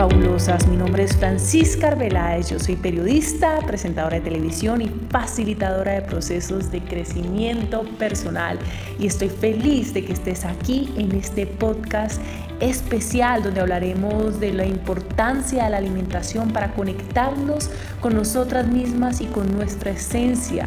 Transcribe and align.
fabulosas. 0.00 0.66
Mi 0.66 0.78
nombre 0.78 1.02
es 1.02 1.14
Francisca 1.14 1.88
Arbeláez, 1.88 2.48
yo 2.48 2.58
soy 2.58 2.74
periodista, 2.74 3.58
presentadora 3.66 4.16
de 4.16 4.22
televisión 4.22 4.80
y 4.80 4.88
facilitadora 5.10 5.92
de 5.92 6.00
procesos 6.00 6.70
de 6.70 6.80
crecimiento 6.80 7.82
personal. 7.98 8.58
Y 8.98 9.06
estoy 9.06 9.28
feliz 9.28 9.92
de 9.92 10.02
que 10.02 10.14
estés 10.14 10.46
aquí 10.46 10.90
en 10.96 11.12
este 11.12 11.46
podcast 11.46 12.18
especial 12.60 13.42
donde 13.42 13.60
hablaremos 13.60 14.40
de 14.40 14.54
la 14.54 14.64
importancia 14.64 15.64
de 15.64 15.70
la 15.70 15.76
alimentación 15.76 16.50
para 16.50 16.72
conectarnos 16.72 17.68
con 18.00 18.14
nosotras 18.14 18.68
mismas 18.68 19.20
y 19.20 19.26
con 19.26 19.54
nuestra 19.54 19.90
esencia. 19.90 20.66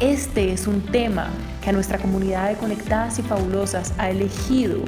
Este 0.00 0.52
es 0.52 0.66
un 0.66 0.82
tema 0.82 1.30
que 1.62 1.70
a 1.70 1.72
nuestra 1.72 1.96
comunidad 1.96 2.50
de 2.50 2.56
conectadas 2.56 3.18
y 3.18 3.22
fabulosas 3.22 3.94
ha 3.96 4.10
elegido 4.10 4.80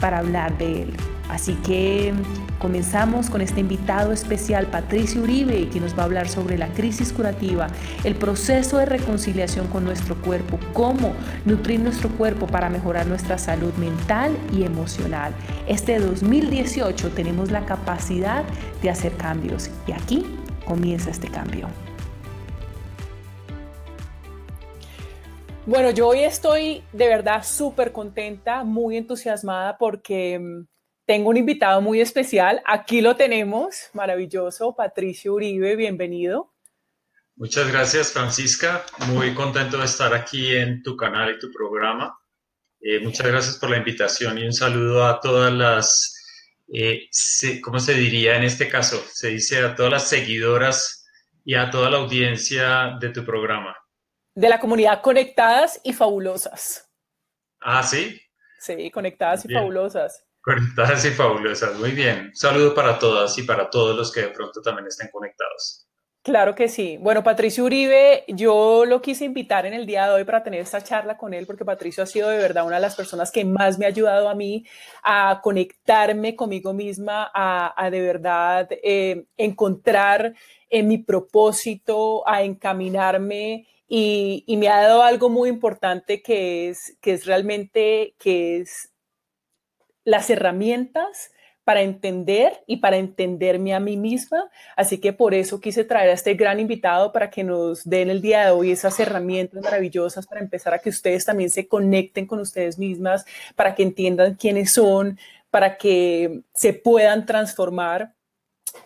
para 0.00 0.18
hablar 0.18 0.58
de 0.58 0.82
él. 0.82 1.17
Así 1.28 1.54
que 1.56 2.14
comenzamos 2.58 3.28
con 3.28 3.40
este 3.40 3.60
invitado 3.60 4.12
especial, 4.12 4.66
Patricio 4.66 5.22
Uribe, 5.22 5.68
que 5.68 5.78
nos 5.78 5.96
va 5.96 6.02
a 6.02 6.06
hablar 6.06 6.28
sobre 6.28 6.56
la 6.56 6.68
crisis 6.68 7.12
curativa, 7.12 7.68
el 8.04 8.14
proceso 8.14 8.78
de 8.78 8.86
reconciliación 8.86 9.68
con 9.68 9.84
nuestro 9.84 10.20
cuerpo, 10.22 10.58
cómo 10.72 11.12
nutrir 11.44 11.80
nuestro 11.80 12.08
cuerpo 12.10 12.46
para 12.46 12.70
mejorar 12.70 13.06
nuestra 13.06 13.36
salud 13.36 13.74
mental 13.74 14.36
y 14.52 14.64
emocional. 14.64 15.34
Este 15.66 15.98
2018 15.98 17.10
tenemos 17.10 17.50
la 17.50 17.66
capacidad 17.66 18.44
de 18.82 18.90
hacer 18.90 19.12
cambios 19.16 19.70
y 19.86 19.92
aquí 19.92 20.24
comienza 20.64 21.10
este 21.10 21.28
cambio. 21.28 21.68
Bueno, 25.66 25.90
yo 25.90 26.08
hoy 26.08 26.20
estoy 26.20 26.82
de 26.94 27.08
verdad 27.08 27.44
súper 27.44 27.92
contenta, 27.92 28.64
muy 28.64 28.96
entusiasmada 28.96 29.76
porque 29.76 30.38
mm, 30.38 30.77
tengo 31.08 31.30
un 31.30 31.38
invitado 31.38 31.80
muy 31.80 32.02
especial. 32.02 32.60
Aquí 32.66 33.00
lo 33.00 33.16
tenemos, 33.16 33.88
maravilloso, 33.94 34.76
Patricio 34.76 35.32
Uribe, 35.32 35.74
bienvenido. 35.74 36.52
Muchas 37.34 37.72
gracias, 37.72 38.12
Francisca. 38.12 38.84
Muy 39.06 39.32
contento 39.32 39.78
de 39.78 39.86
estar 39.86 40.12
aquí 40.12 40.54
en 40.54 40.82
tu 40.82 40.98
canal 40.98 41.34
y 41.34 41.38
tu 41.38 41.50
programa. 41.50 42.14
Eh, 42.82 43.00
muchas 43.00 43.26
gracias 43.26 43.56
por 43.56 43.70
la 43.70 43.78
invitación 43.78 44.36
y 44.36 44.44
un 44.44 44.52
saludo 44.52 45.06
a 45.06 45.18
todas 45.18 45.50
las, 45.50 46.14
eh, 46.70 47.08
¿cómo 47.62 47.78
se 47.78 47.94
diría 47.94 48.36
en 48.36 48.42
este 48.42 48.68
caso? 48.68 49.02
Se 49.10 49.28
dice 49.28 49.64
a 49.64 49.74
todas 49.74 49.90
las 49.90 50.08
seguidoras 50.10 51.06
y 51.42 51.54
a 51.54 51.70
toda 51.70 51.88
la 51.88 51.96
audiencia 51.96 52.98
de 53.00 53.08
tu 53.08 53.24
programa. 53.24 53.74
De 54.34 54.50
la 54.50 54.60
comunidad 54.60 55.00
Conectadas 55.00 55.80
y 55.84 55.94
Fabulosas. 55.94 56.86
Ah, 57.60 57.82
sí. 57.82 58.20
Sí, 58.58 58.90
Conectadas 58.90 59.46
y 59.46 59.54
Fabulosas. 59.54 60.27
Conectadas 60.48 61.04
y 61.04 61.10
fabulosas, 61.10 61.78
muy 61.78 61.90
bien. 61.90 62.30
saludo 62.34 62.74
para 62.74 62.98
todas 62.98 63.36
y 63.36 63.42
para 63.42 63.68
todos 63.68 63.94
los 63.94 64.10
que 64.10 64.22
de 64.22 64.28
pronto 64.28 64.62
también 64.62 64.86
estén 64.86 65.10
conectados. 65.12 65.86
Claro 66.22 66.54
que 66.54 66.68
sí. 66.68 66.96
Bueno, 66.96 67.22
Patricio 67.22 67.64
Uribe, 67.64 68.24
yo 68.28 68.86
lo 68.86 69.02
quise 69.02 69.26
invitar 69.26 69.66
en 69.66 69.74
el 69.74 69.84
día 69.84 70.06
de 70.06 70.14
hoy 70.14 70.24
para 70.24 70.42
tener 70.42 70.60
esta 70.60 70.82
charla 70.82 71.18
con 71.18 71.34
él, 71.34 71.44
porque 71.44 71.66
Patricio 71.66 72.02
ha 72.02 72.06
sido 72.06 72.30
de 72.30 72.38
verdad 72.38 72.64
una 72.64 72.76
de 72.76 72.80
las 72.80 72.96
personas 72.96 73.30
que 73.30 73.44
más 73.44 73.78
me 73.78 73.84
ha 73.84 73.88
ayudado 73.88 74.26
a 74.26 74.34
mí 74.34 74.64
a 75.02 75.40
conectarme 75.42 76.34
conmigo 76.34 76.72
misma, 76.72 77.30
a, 77.34 77.90
de 77.90 78.00
verdad 78.00 78.68
eh, 78.82 79.26
encontrar 79.36 80.32
en 80.70 80.88
mi 80.88 80.96
propósito, 80.96 82.26
a 82.26 82.42
encaminarme 82.42 83.68
y, 83.86 84.44
y, 84.46 84.56
me 84.56 84.68
ha 84.68 84.80
dado 84.80 85.02
algo 85.02 85.28
muy 85.28 85.50
importante 85.50 86.22
que 86.22 86.70
es, 86.70 86.96
que 87.02 87.12
es 87.12 87.26
realmente, 87.26 88.14
que 88.18 88.60
es 88.60 88.90
las 90.08 90.30
herramientas 90.30 91.32
para 91.64 91.82
entender 91.82 92.64
y 92.66 92.78
para 92.78 92.96
entenderme 92.96 93.74
a 93.74 93.80
mí 93.80 93.98
misma. 93.98 94.50
Así 94.74 94.96
que 94.96 95.12
por 95.12 95.34
eso 95.34 95.60
quise 95.60 95.84
traer 95.84 96.08
a 96.08 96.14
este 96.14 96.32
gran 96.32 96.60
invitado 96.60 97.12
para 97.12 97.28
que 97.28 97.44
nos 97.44 97.84
den 97.84 98.08
el 98.08 98.22
día 98.22 98.46
de 98.46 98.52
hoy 98.52 98.70
esas 98.70 98.98
herramientas 99.00 99.62
maravillosas 99.62 100.26
para 100.26 100.40
empezar 100.40 100.72
a 100.72 100.78
que 100.78 100.88
ustedes 100.88 101.26
también 101.26 101.50
se 101.50 101.68
conecten 101.68 102.26
con 102.26 102.40
ustedes 102.40 102.78
mismas, 102.78 103.26
para 103.54 103.74
que 103.74 103.82
entiendan 103.82 104.34
quiénes 104.36 104.72
son, 104.72 105.18
para 105.50 105.76
que 105.76 106.40
se 106.54 106.72
puedan 106.72 107.26
transformar 107.26 108.14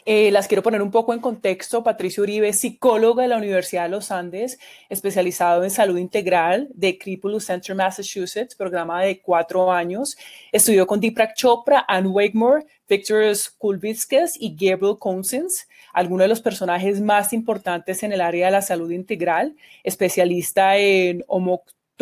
eh, 0.05 0.31
las 0.31 0.49
quiero 0.49 0.63
poner 0.63 0.83
un 0.83 0.91
poco 0.91 1.15
en 1.15 1.21
contexto. 1.21 1.83
Patricio 1.83 2.23
Uribe, 2.23 2.53
psicóloga 2.53 3.23
de 3.23 3.29
la 3.29 3.37
Universidad 3.37 3.85
de 3.85 3.91
los 3.91 4.11
Andes, 4.11 4.59
especializado 4.89 5.65
en 5.65 5.71
salud 5.71 5.99
integral 5.99 6.69
de 6.75 6.99
Cripple 6.99 7.41
Center, 7.41 7.75
Massachusetts, 7.75 8.55
programa 8.55 9.03
de 9.03 9.21
cuatro 9.21 9.71
años. 9.73 10.17
Estudió 10.51 10.87
con 10.87 11.01
Deepak 11.01 11.35
Chopra, 11.35 11.85
Anne 11.89 12.09
Wakemore, 12.09 12.67
Victor 12.89 13.23
Kulvitskes 13.59 14.37
y 14.39 14.55
Gabriel 14.55 14.99
Consens, 14.99 15.69
algunos 15.93 16.25
de 16.25 16.29
los 16.29 16.41
personajes 16.41 17.01
más 17.01 17.33
importantes 17.33 18.03
en 18.03 18.13
el 18.13 18.21
área 18.21 18.47
de 18.47 18.53
la 18.53 18.63
salud 18.63 18.91
integral, 18.91 19.57
especialista 19.83 20.77
en 20.77 21.25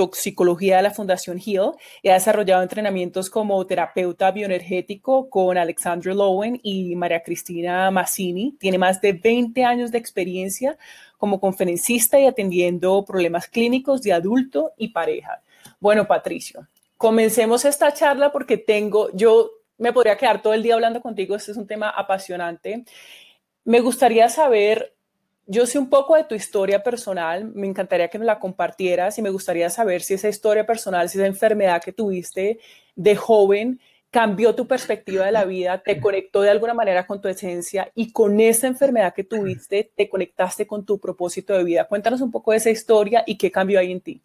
toxicología 0.00 0.78
de 0.78 0.83
la 0.84 0.91
Fundación 0.93 1.38
Hill 1.44 1.72
y 2.00 2.09
ha 2.09 2.15
desarrollado 2.15 2.62
entrenamientos 2.62 3.28
como 3.28 3.66
terapeuta 3.66 4.31
bioenergético 4.31 5.28
con 5.28 5.59
Alexandra 5.59 6.15
Lowen 6.15 6.59
y 6.62 6.97
María 6.97 7.22
Cristina 7.22 7.91
Massini. 7.91 8.56
Tiene 8.59 8.78
más 8.78 9.03
de 9.03 9.12
20 9.12 9.62
años 9.62 9.91
de 9.91 9.99
experiencia 9.99 10.78
como 11.19 11.39
conferencista 11.39 12.19
y 12.19 12.25
atendiendo 12.25 13.05
problemas 13.05 13.47
clínicos 13.47 14.00
de 14.00 14.15
adulto 14.15 14.72
y 14.78 14.89
pareja. 14.89 15.43
Bueno, 15.81 16.06
Patricio, 16.06 16.66
comencemos 16.97 17.66
esta 17.66 17.93
charla 17.93 18.33
porque 18.33 18.56
tengo, 18.56 19.10
yo 19.12 19.50
me 19.77 19.93
podría 19.93 20.16
quedar 20.16 20.41
todo 20.41 20.55
el 20.55 20.62
día 20.62 20.77
hablando 20.77 21.03
contigo, 21.03 21.37
este 21.37 21.50
es 21.50 21.59
un 21.59 21.66
tema 21.66 21.91
apasionante. 21.91 22.87
Me 23.65 23.81
gustaría 23.81 24.31
saber 24.31 24.94
yo 25.50 25.66
sé 25.66 25.81
un 25.81 25.91
poco 25.91 26.15
de 26.15 26.22
tu 26.22 26.37
historia 26.37 26.81
personal, 26.81 27.50
me 27.55 27.66
encantaría 27.66 28.06
que 28.06 28.21
me 28.21 28.25
la 28.25 28.38
compartieras 28.38 29.19
y 29.19 29.22
me 29.22 29.31
gustaría 29.31 29.69
saber 29.69 30.00
si 30.00 30.15
esa 30.15 30.28
historia 30.28 30.65
personal, 30.65 31.11
si 31.11 31.19
esa 31.19 31.27
enfermedad 31.27 31.83
que 31.83 31.93
tuviste 31.93 32.61
de 32.94 33.16
joven 33.16 33.81
cambió 34.12 34.55
tu 34.55 34.69
perspectiva 34.69 35.27
de 35.27 35.33
la 35.33 35.44
vida, 35.44 35.83
te 35.83 36.00
conectó 36.00 36.43
de 36.43 36.50
alguna 36.50 36.72
manera 36.72 37.05
con 37.05 37.21
tu 37.21 37.27
esencia 37.27 37.91
y 37.97 38.12
con 38.12 38.39
esa 38.39 38.69
enfermedad 38.69 39.12
que 39.12 39.25
tuviste 39.25 39.91
te 39.97 40.09
conectaste 40.09 40.69
con 40.69 40.87
tu 40.87 41.00
propósito 41.00 41.53
de 41.53 41.65
vida. 41.65 41.89
Cuéntanos 41.89 42.21
un 42.21 42.31
poco 42.31 42.53
de 42.53 42.59
esa 42.59 42.71
historia 42.71 43.25
y 43.27 43.37
qué 43.37 43.50
cambió 43.50 43.81
ahí 43.81 43.91
en 43.91 44.00
ti. 44.00 44.22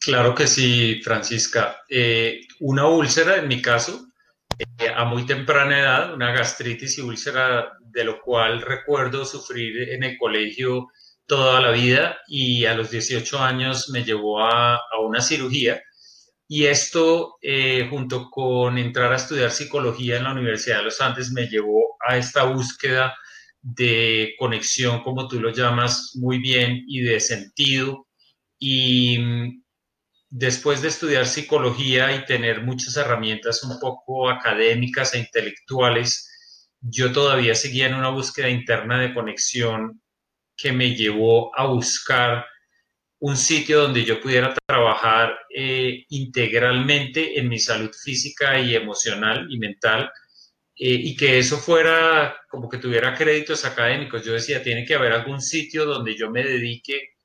Claro 0.00 0.34
que 0.34 0.48
sí, 0.48 1.00
Francisca. 1.04 1.84
Eh, 1.88 2.40
una 2.58 2.88
úlcera, 2.88 3.36
en 3.36 3.46
mi 3.46 3.62
caso, 3.62 4.08
eh, 4.58 4.88
a 4.94 5.04
muy 5.04 5.26
temprana 5.26 5.78
edad, 5.78 6.14
una 6.14 6.32
gastritis 6.32 6.98
y 6.98 7.02
úlcera 7.02 7.72
de 7.80 8.04
lo 8.04 8.20
cual 8.20 8.62
recuerdo 8.62 9.24
sufrir 9.24 9.90
en 9.90 10.02
el 10.02 10.18
colegio 10.18 10.88
toda 11.26 11.60
la 11.60 11.70
vida 11.72 12.18
y 12.28 12.64
a 12.64 12.74
los 12.74 12.90
18 12.90 13.38
años 13.38 13.90
me 13.90 14.04
llevó 14.04 14.40
a, 14.40 14.80
una 15.02 15.20
cirugía. 15.20 15.82
Y 16.48 16.66
esto, 16.66 17.36
eh, 17.42 17.88
junto 17.90 18.30
con 18.30 18.78
entrar 18.78 19.12
a 19.12 19.16
estudiar 19.16 19.50
psicología 19.50 20.16
en 20.16 20.24
la 20.24 20.32
Universidad 20.32 20.78
de 20.78 20.84
los 20.84 21.00
Andes, 21.00 21.32
me 21.32 21.48
llevó 21.48 21.96
a 22.06 22.16
esta 22.16 22.44
búsqueda 22.44 23.16
de 23.60 24.34
conexión, 24.38 25.02
como 25.02 25.26
tú 25.26 25.40
lo 25.40 25.50
llamas 25.50 26.12
muy 26.14 26.38
bien, 26.38 26.84
y 26.86 27.00
de 27.00 27.18
sentido. 27.18 28.06
Y 28.58 29.18
mm, 29.18 29.62
después 30.28 30.82
de 30.82 30.88
estudiar 30.88 31.26
psicología 31.26 32.14
y 32.14 32.24
tener 32.24 32.62
muchas 32.62 32.96
herramientas 32.96 33.62
un 33.62 33.78
poco 33.78 34.28
académicas 34.28 35.14
e 35.14 35.18
intelectuales, 35.18 36.68
yo 36.80 37.12
todavía 37.12 37.54
seguía 37.54 37.86
en 37.86 37.94
una 37.94 38.10
búsqueda 38.10 38.48
interna 38.48 39.00
de 39.00 39.14
conexión 39.14 40.02
que 40.56 40.72
me 40.72 40.94
llevó 40.94 41.56
a 41.58 41.66
buscar 41.66 42.46
un 43.18 43.36
sitio 43.36 43.82
donde 43.82 44.04
yo 44.04 44.20
pudiera 44.20 44.54
trabajar 44.66 45.38
eh, 45.54 46.04
integralmente 46.10 47.38
en 47.38 47.48
mi 47.48 47.58
salud 47.58 47.90
física 47.92 48.58
y 48.60 48.74
emocional 48.74 49.46
y 49.50 49.58
mental 49.58 50.10
eh, 50.76 50.92
y 50.92 51.16
que 51.16 51.38
eso 51.38 51.56
fuera 51.56 52.36
como 52.48 52.68
que 52.68 52.78
tuviera 52.78 53.14
créditos 53.14 53.64
académicos. 53.64 54.24
Yo 54.24 54.34
decía, 54.34 54.62
tiene 54.62 54.84
que 54.84 54.94
haber 54.94 55.12
algún 55.12 55.40
sitio 55.40 55.86
donde 55.86 56.14
yo 56.16 56.30
me 56.30 56.44
dedique 56.44 57.15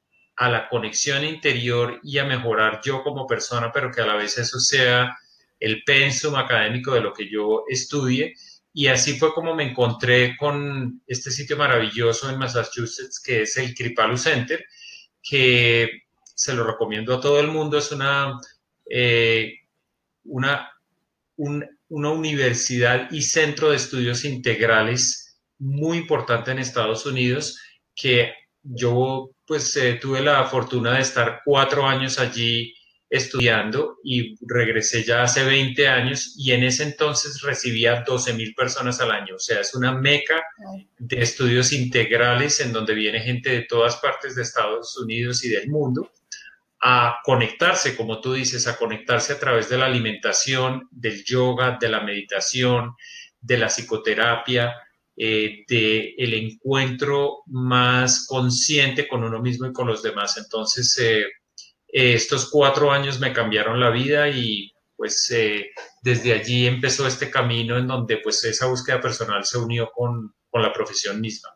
a 0.42 0.50
la 0.50 0.68
conexión 0.68 1.24
interior 1.24 2.00
y 2.02 2.18
a 2.18 2.26
mejorar 2.26 2.82
yo 2.84 3.04
como 3.04 3.28
persona, 3.28 3.72
pero 3.72 3.92
que 3.92 4.02
a 4.02 4.08
la 4.08 4.16
vez 4.16 4.40
eso 4.40 4.60
sea 4.60 5.16
el 5.60 5.84
pensum 5.84 6.36
académico 6.36 6.96
de 6.96 7.02
lo 7.02 7.14
que 7.14 7.30
yo 7.30 7.66
estudie 7.70 8.34
y 8.74 8.88
así 8.88 9.20
fue 9.20 9.36
como 9.36 9.54
me 9.54 9.70
encontré 9.70 10.36
con 10.36 11.04
este 11.06 11.30
sitio 11.30 11.58
maravilloso 11.58 12.28
en 12.28 12.40
Massachusetts, 12.40 13.20
que 13.20 13.44
es 13.44 13.56
el 13.58 13.76
Kripalu 13.76 14.18
Center, 14.18 14.66
que 15.22 16.04
se 16.24 16.56
lo 16.56 16.64
recomiendo 16.64 17.14
a 17.14 17.22
todo 17.22 17.40
el 17.40 17.50
mundo. 17.50 17.78
Es 17.78 17.92
una, 17.92 18.40
eh, 18.90 19.60
una, 20.24 20.72
una 21.36 22.10
universidad 22.10 23.12
y 23.12 23.22
centro 23.22 23.70
de 23.70 23.76
estudios 23.76 24.26
integrales 24.26 25.38
muy 25.60 26.00
importante 26.00 26.50
en 26.50 26.58
Estados 26.58 27.06
Unidos, 27.06 27.60
que 27.94 28.34
yo 28.64 29.30
pues 29.51 29.75
eh, 29.75 30.00
tuve 30.01 30.21
la 30.21 30.45
fortuna 30.45 30.94
de 30.94 31.01
estar 31.01 31.42
cuatro 31.44 31.86
años 31.86 32.19
allí 32.19 32.74
estudiando 33.09 33.98
y 34.01 34.38
regresé 34.48 35.03
ya 35.03 35.24
hace 35.24 35.44
20 35.44 35.89
años 35.89 36.36
y 36.38 36.53
en 36.53 36.63
ese 36.63 36.83
entonces 36.83 37.42
recibía 37.42 38.01
12 38.07 38.31
mil 38.31 38.56
personas 38.56 39.01
al 39.01 39.12
año. 39.12 39.36
O 39.36 39.39
sea, 39.39 39.59
es 39.59 39.75
una 39.75 39.92
meca 39.92 40.42
de 40.98 41.21
estudios 41.21 41.74
integrales 41.74 42.62
en 42.62 42.71
donde 42.71 42.94
viene 42.94 43.19
gente 43.19 43.50
de 43.50 43.63
todas 43.63 43.98
partes 43.98 44.36
de 44.36 44.44
Estados 44.44 44.98
Unidos 44.98 45.44
y 45.44 45.50
del 45.50 45.68
mundo 45.68 46.09
a 46.81 47.18
conectarse, 47.21 47.98
como 47.98 48.21
tú 48.21 48.31
dices, 48.31 48.68
a 48.68 48.77
conectarse 48.77 49.33
a 49.33 49.39
través 49.39 49.68
de 49.68 49.80
la 49.80 49.88
alimentación, 49.88 50.88
del 50.92 51.25
yoga, 51.25 51.77
de 51.77 51.89
la 51.89 52.00
meditación, 52.00 52.95
de 53.42 53.57
la 53.57 53.68
psicoterapia, 53.68 54.74
eh, 55.24 55.66
de 55.68 56.16
el 56.18 56.34
encuentro 56.34 57.44
más 57.46 58.26
consciente 58.26 59.08
con 59.08 59.24
uno 59.24 59.40
mismo 59.40 59.68
y 59.68 59.72
con 59.72 59.86
los 59.86 60.02
demás. 60.02 60.36
Entonces, 60.38 60.98
eh, 60.98 61.26
estos 61.88 62.50
cuatro 62.50 62.92
años 62.92 63.20
me 63.20 63.32
cambiaron 63.32 63.80
la 63.80 63.92
vida 63.92 64.30
y 64.30 64.72
pues 64.96 65.30
eh, 65.30 65.70
desde 66.02 66.34
allí 66.34 66.66
empezó 66.66 67.06
este 67.06 67.30
camino 67.30 67.78
en 67.78 67.86
donde 67.86 68.18
pues 68.18 68.44
esa 68.46 68.66
búsqueda 68.66 69.00
personal 69.00 69.46
se 69.46 69.60
unió 69.60 69.92
con, 69.92 70.34
con 70.50 70.64
la 70.64 70.74
profesión 70.74 71.22
misma. 71.22 71.50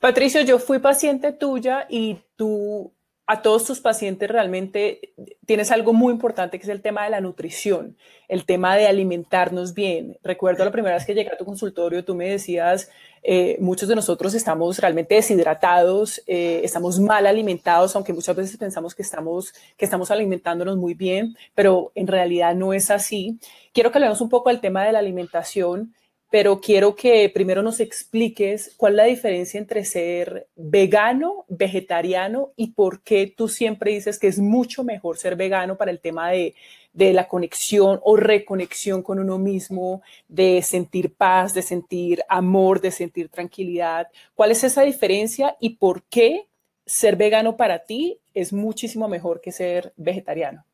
Patricio, 0.00 0.40
yo 0.40 0.58
fui 0.58 0.78
paciente 0.78 1.30
tuya 1.32 1.86
y 1.90 2.16
tú 2.36 2.90
a 3.26 3.40
todos 3.40 3.64
tus 3.64 3.80
pacientes 3.80 4.30
realmente 4.30 5.14
tienes 5.46 5.70
algo 5.70 5.94
muy 5.94 6.12
importante 6.12 6.58
que 6.58 6.64
es 6.64 6.68
el 6.68 6.82
tema 6.82 7.04
de 7.04 7.10
la 7.10 7.22
nutrición, 7.22 7.96
el 8.28 8.44
tema 8.44 8.76
de 8.76 8.86
alimentarnos 8.86 9.72
bien. 9.72 10.18
Recuerdo 10.22 10.64
la 10.64 10.70
primera 10.70 10.94
vez 10.94 11.06
que 11.06 11.14
llegué 11.14 11.30
a 11.30 11.38
tu 11.38 11.46
consultorio, 11.46 12.04
tú 12.04 12.14
me 12.14 12.28
decías, 12.28 12.90
eh, 13.22 13.56
muchos 13.60 13.88
de 13.88 13.94
nosotros 13.94 14.34
estamos 14.34 14.78
realmente 14.78 15.14
deshidratados, 15.14 16.22
eh, 16.26 16.60
estamos 16.64 17.00
mal 17.00 17.26
alimentados, 17.26 17.96
aunque 17.96 18.12
muchas 18.12 18.36
veces 18.36 18.58
pensamos 18.58 18.94
que 18.94 19.02
estamos, 19.02 19.54
que 19.78 19.86
estamos 19.86 20.10
alimentándonos 20.10 20.76
muy 20.76 20.92
bien, 20.92 21.34
pero 21.54 21.92
en 21.94 22.06
realidad 22.06 22.54
no 22.54 22.74
es 22.74 22.90
así. 22.90 23.38
Quiero 23.72 23.90
que 23.90 23.98
hablemos 23.98 24.20
un 24.20 24.28
poco 24.28 24.50
del 24.50 24.60
tema 24.60 24.84
de 24.84 24.92
la 24.92 24.98
alimentación 24.98 25.94
pero 26.34 26.60
quiero 26.60 26.96
que 26.96 27.30
primero 27.32 27.62
nos 27.62 27.78
expliques 27.78 28.74
cuál 28.76 28.94
es 28.94 28.96
la 28.96 29.04
diferencia 29.04 29.56
entre 29.56 29.84
ser 29.84 30.48
vegano, 30.56 31.44
vegetariano 31.46 32.50
y 32.56 32.72
por 32.72 33.02
qué 33.02 33.32
tú 33.36 33.46
siempre 33.46 33.92
dices 33.92 34.18
que 34.18 34.26
es 34.26 34.40
mucho 34.40 34.82
mejor 34.82 35.16
ser 35.16 35.36
vegano 35.36 35.76
para 35.76 35.92
el 35.92 36.00
tema 36.00 36.30
de, 36.30 36.56
la 36.92 37.28
conexión 37.28 38.00
o 38.02 38.16
reconexión 38.16 39.00
con 39.00 39.20
uno 39.20 39.38
mismo, 39.38 40.02
de 40.26 40.60
sentir 40.62 41.14
paz, 41.14 41.54
de 41.54 41.62
sentir 41.62 42.20
amor, 42.28 42.80
de 42.80 42.90
sentir 42.90 43.28
tranquilidad. 43.28 44.08
¿Cuál 44.34 44.50
es 44.50 44.64
esa 44.64 44.82
diferencia 44.82 45.56
y 45.60 45.76
por 45.76 46.02
qué 46.02 46.48
ser 46.84 47.14
vegano 47.14 47.56
para 47.56 47.84
ti 47.84 48.18
es 48.34 48.52
muchísimo 48.52 49.06
mejor 49.06 49.40
que 49.40 49.52
ser 49.52 49.92
vegetariano? 49.96 50.64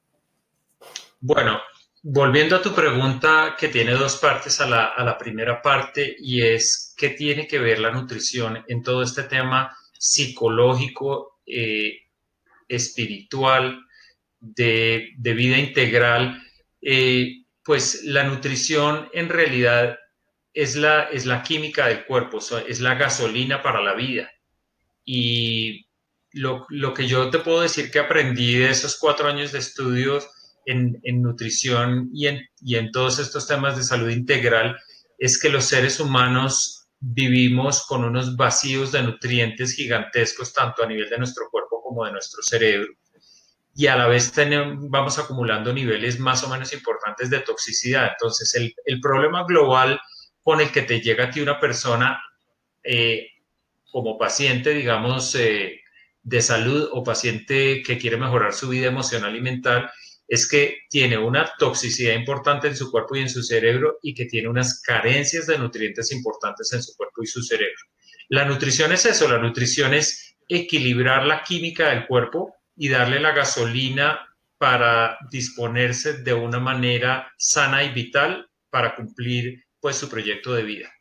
Bueno, 1.20 1.60
Volviendo 2.02 2.56
a 2.56 2.62
tu 2.62 2.74
pregunta 2.74 3.56
que 3.58 3.68
tiene 3.68 3.92
dos 3.92 4.16
partes, 4.16 4.58
a 4.62 4.66
la, 4.66 5.18
primera 5.18 5.60
parte 5.60 6.16
y 6.18 6.40
es 6.40 6.94
qué 6.96 7.10
tiene 7.10 7.46
que 7.46 7.58
ver 7.58 7.78
la 7.78 7.90
nutrición 7.90 8.64
en 8.68 8.82
todo 8.82 9.02
este 9.02 9.24
tema 9.24 9.76
psicológico, 9.92 11.40
eh, 11.44 12.06
espiritual, 12.66 13.84
de, 14.38 15.12
vida 15.18 15.58
integral. 15.58 16.42
Eh, 16.80 17.44
pues 17.62 18.02
la 18.04 18.24
nutrición 18.24 19.10
en 19.12 19.28
realidad 19.28 19.98
es 20.54 20.76
la, 20.76 21.02
es 21.04 21.26
la 21.26 21.42
química 21.42 21.88
del 21.88 22.06
cuerpo, 22.06 22.38
es 22.66 22.80
la 22.80 22.94
gasolina 22.94 23.62
para 23.62 23.82
la 23.82 23.92
vida. 23.92 24.30
Y 25.04 25.86
lo, 26.32 26.64
lo 26.70 26.94
que 26.94 27.06
yo 27.06 27.28
te 27.28 27.40
puedo 27.40 27.60
decir 27.60 27.90
que 27.90 27.98
aprendí 27.98 28.54
de 28.54 28.70
esos 28.70 28.98
cuatro 28.98 29.28
años 29.28 29.52
de 29.52 29.58
estudios, 29.58 30.26
en, 30.70 31.22
nutrición 31.22 32.10
y 32.12 32.28
en, 32.28 32.48
y 32.60 32.76
en 32.76 32.90
todos 32.90 33.18
estos 33.18 33.46
temas 33.46 33.76
de 33.76 33.82
salud 33.82 34.10
integral 34.10 34.76
es 35.18 35.40
que 35.40 35.50
los 35.50 35.64
seres 35.64 36.00
humanos 36.00 36.88
vivimos 37.00 37.86
con 37.86 38.04
unos 38.04 38.36
vacíos 38.36 38.92
de 38.92 39.02
nutrientes 39.02 39.72
gigantescos, 39.72 40.52
tanto 40.52 40.82
a 40.82 40.86
nivel 40.86 41.08
de 41.08 41.18
nuestro 41.18 41.48
cuerpo 41.50 41.82
como 41.82 42.04
de 42.04 42.12
nuestro 42.12 42.42
cerebro. 42.42 42.92
Y 43.74 43.86
a 43.86 43.96
la 43.96 44.06
vez 44.06 44.32
tenemos, 44.32 44.88
vamos 44.90 45.18
acumulando 45.18 45.72
niveles 45.72 46.18
más 46.18 46.42
o 46.44 46.48
menos 46.48 46.72
importantes 46.72 47.30
de 47.30 47.40
toxicidad. 47.40 48.12
Entonces, 48.12 48.54
el, 48.54 48.74
el 48.84 49.00
problema 49.00 49.44
global 49.44 50.00
con 50.42 50.60
el 50.60 50.70
que 50.70 50.82
te 50.82 51.00
llega 51.00 51.24
a 51.24 51.30
ti 51.30 51.40
una 51.40 51.60
persona 51.60 52.20
eh, 52.82 53.28
como 53.90 54.18
paciente, 54.18 54.70
digamos, 54.70 55.34
eh, 55.34 55.80
de 56.22 56.42
salud 56.42 56.88
o 56.92 57.02
paciente 57.02 57.82
que 57.82 57.98
quiere 57.98 58.16
mejorar 58.16 58.52
su 58.52 58.68
vida 58.68 58.88
emocional 58.88 59.34
y 59.36 59.40
mental, 59.40 59.90
es 60.30 60.46
que 60.46 60.82
tiene 60.88 61.18
una 61.18 61.52
toxicidad 61.58 62.14
importante 62.14 62.68
en 62.68 62.76
su 62.76 62.88
cuerpo 62.92 63.16
y 63.16 63.20
en 63.20 63.28
su 63.28 63.42
cerebro 63.42 63.98
y 64.00 64.14
que 64.14 64.26
tiene 64.26 64.48
unas 64.48 64.80
carencias 64.80 65.48
de 65.48 65.58
nutrientes 65.58 66.12
importantes 66.12 66.72
en 66.72 66.84
su 66.84 66.94
cuerpo 66.96 67.24
y 67.24 67.26
su 67.26 67.42
cerebro. 67.42 67.82
La 68.28 68.44
nutrición 68.44 68.92
es 68.92 69.04
eso, 69.06 69.28
la 69.28 69.38
nutrición 69.38 69.92
es 69.92 70.36
equilibrar 70.48 71.26
la 71.26 71.42
química 71.42 71.90
del 71.90 72.06
cuerpo 72.06 72.54
y 72.76 72.88
darle 72.88 73.18
la 73.18 73.32
gasolina 73.32 74.20
para 74.56 75.18
disponerse 75.32 76.22
de 76.22 76.32
una 76.32 76.60
manera 76.60 77.32
sana 77.36 77.82
y 77.82 77.88
vital 77.88 78.48
para 78.70 78.94
cumplir 78.94 79.64
pues 79.80 79.96
su 79.96 80.08
proyecto 80.08 80.54
de 80.54 80.62
vida. 80.62 80.92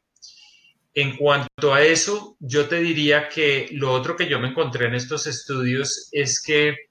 En 0.96 1.16
cuanto 1.18 1.72
a 1.72 1.84
eso, 1.84 2.36
yo 2.40 2.68
te 2.68 2.80
diría 2.80 3.30
que 3.30 3.70
lo 3.74 3.94
otro 3.94 4.18
que 4.18 4.28
yo 4.28 4.40
me 4.40 4.48
encontré 4.48 4.88
en 4.88 4.96
estos 4.96 5.28
estudios 5.28 6.10
es 6.12 6.42
que 6.42 6.89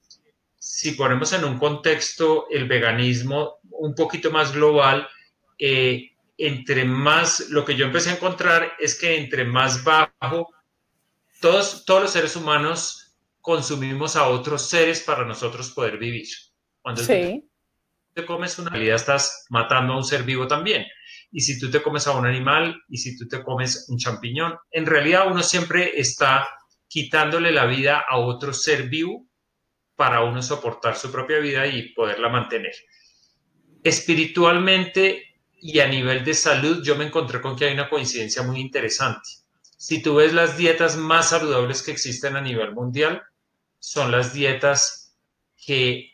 si 0.58 0.92
ponemos 0.92 1.32
en 1.32 1.44
un 1.44 1.58
contexto 1.58 2.46
el 2.50 2.66
veganismo 2.66 3.58
un 3.70 3.94
poquito 3.94 4.30
más 4.30 4.52
global, 4.52 5.08
eh, 5.58 6.10
entre 6.36 6.84
más, 6.84 7.48
lo 7.50 7.64
que 7.64 7.76
yo 7.76 7.86
empecé 7.86 8.10
a 8.10 8.14
encontrar 8.14 8.72
es 8.78 8.98
que 8.98 9.18
entre 9.18 9.44
más 9.44 9.82
bajo, 9.84 10.48
todos, 11.40 11.84
todos 11.84 12.02
los 12.02 12.10
seres 12.12 12.36
humanos 12.36 13.16
consumimos 13.40 14.16
a 14.16 14.28
otros 14.28 14.68
seres 14.68 15.00
para 15.00 15.24
nosotros 15.24 15.70
poder 15.70 15.98
vivir. 15.98 16.26
Cuando 16.82 17.02
sí. 17.02 17.48
te 18.14 18.26
comes 18.26 18.58
una 18.58 18.70
realidad 18.70 18.96
estás 18.96 19.46
matando 19.50 19.94
a 19.94 19.96
un 19.96 20.04
ser 20.04 20.22
vivo 20.22 20.46
también. 20.46 20.86
Y 21.30 21.40
si 21.40 21.58
tú 21.58 21.70
te 21.70 21.82
comes 21.82 22.06
a 22.06 22.12
un 22.12 22.26
animal 22.26 22.82
y 22.88 22.98
si 22.98 23.16
tú 23.16 23.28
te 23.28 23.42
comes 23.42 23.86
un 23.88 23.98
champiñón, 23.98 24.56
en 24.70 24.86
realidad 24.86 25.30
uno 25.30 25.42
siempre 25.42 25.98
está 26.00 26.48
quitándole 26.88 27.52
la 27.52 27.66
vida 27.66 28.04
a 28.08 28.18
otro 28.18 28.52
ser 28.52 28.88
vivo 28.88 29.27
para 29.98 30.22
uno 30.22 30.40
soportar 30.40 30.96
su 30.96 31.10
propia 31.10 31.40
vida 31.40 31.66
y 31.66 31.88
poderla 31.92 32.28
mantener. 32.28 32.72
Espiritualmente 33.82 35.40
y 35.56 35.80
a 35.80 35.88
nivel 35.88 36.24
de 36.24 36.34
salud, 36.34 36.84
yo 36.84 36.94
me 36.94 37.04
encontré 37.04 37.40
con 37.40 37.56
que 37.56 37.64
hay 37.64 37.74
una 37.74 37.90
coincidencia 37.90 38.44
muy 38.44 38.60
interesante. 38.60 39.28
Si 39.76 40.00
tú 40.00 40.14
ves 40.14 40.32
las 40.32 40.56
dietas 40.56 40.96
más 40.96 41.30
saludables 41.30 41.82
que 41.82 41.90
existen 41.90 42.36
a 42.36 42.40
nivel 42.40 42.74
mundial, 42.74 43.24
son 43.80 44.12
las 44.12 44.32
dietas 44.32 45.16
que 45.56 46.12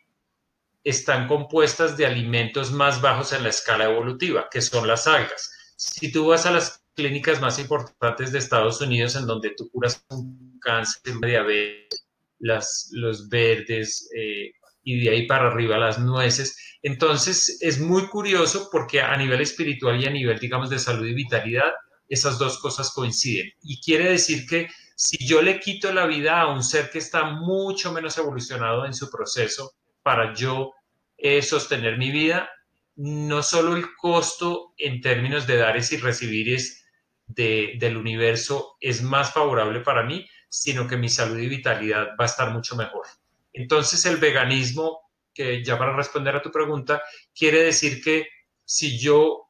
están 0.82 1.28
compuestas 1.28 1.98
de 1.98 2.06
alimentos 2.06 2.72
más 2.72 3.02
bajos 3.02 3.34
en 3.34 3.42
la 3.42 3.50
escala 3.50 3.84
evolutiva, 3.84 4.48
que 4.50 4.62
son 4.62 4.86
las 4.86 5.06
algas. 5.06 5.74
Si 5.76 6.10
tú 6.10 6.28
vas 6.28 6.46
a 6.46 6.52
las 6.52 6.82
clínicas 6.94 7.38
más 7.38 7.58
importantes 7.58 8.32
de 8.32 8.38
Estados 8.38 8.80
Unidos, 8.80 9.14
en 9.16 9.26
donde 9.26 9.50
tú 9.50 9.68
curas 9.70 10.02
un 10.08 10.58
cáncer, 10.58 11.20
diabetes, 11.20 12.03
las, 12.44 12.90
los 12.92 13.28
verdes 13.28 14.08
eh, 14.14 14.52
y 14.82 15.00
de 15.02 15.10
ahí 15.10 15.26
para 15.26 15.48
arriba 15.48 15.78
las 15.78 15.98
nueces. 15.98 16.56
Entonces 16.82 17.58
es 17.60 17.80
muy 17.80 18.06
curioso 18.08 18.68
porque 18.70 19.00
a 19.00 19.16
nivel 19.16 19.40
espiritual 19.40 20.00
y 20.00 20.06
a 20.06 20.10
nivel, 20.10 20.38
digamos, 20.38 20.68
de 20.68 20.78
salud 20.78 21.06
y 21.06 21.14
vitalidad, 21.14 21.72
esas 22.08 22.38
dos 22.38 22.58
cosas 22.58 22.92
coinciden. 22.92 23.50
Y 23.62 23.80
quiere 23.80 24.10
decir 24.10 24.46
que 24.46 24.68
si 24.94 25.16
yo 25.26 25.40
le 25.40 25.58
quito 25.58 25.92
la 25.92 26.06
vida 26.06 26.40
a 26.40 26.52
un 26.52 26.62
ser 26.62 26.90
que 26.90 26.98
está 26.98 27.24
mucho 27.24 27.92
menos 27.92 28.16
evolucionado 28.18 28.84
en 28.84 28.92
su 28.92 29.10
proceso 29.10 29.72
para 30.02 30.34
yo 30.34 30.72
eh, 31.16 31.40
sostener 31.40 31.96
mi 31.96 32.10
vida, 32.10 32.50
no 32.96 33.42
solo 33.42 33.74
el 33.74 33.86
costo 33.96 34.74
en 34.76 35.00
términos 35.00 35.46
de 35.46 35.56
dares 35.56 35.90
y 35.92 35.96
recibires 35.96 36.84
de, 37.26 37.76
del 37.80 37.96
universo 37.96 38.76
es 38.80 39.02
más 39.02 39.32
favorable 39.32 39.80
para 39.80 40.02
mí, 40.02 40.26
sino 40.54 40.86
que 40.86 40.96
mi 40.96 41.08
salud 41.08 41.38
y 41.38 41.48
vitalidad 41.48 42.10
va 42.18 42.24
a 42.24 42.26
estar 42.26 42.52
mucho 42.52 42.76
mejor. 42.76 43.06
Entonces 43.52 44.06
el 44.06 44.18
veganismo, 44.18 45.00
que 45.32 45.64
ya 45.64 45.76
para 45.76 45.96
responder 45.96 46.36
a 46.36 46.42
tu 46.42 46.52
pregunta, 46.52 47.02
quiere 47.34 47.64
decir 47.64 48.00
que 48.00 48.28
si 48.64 48.96
yo 48.98 49.48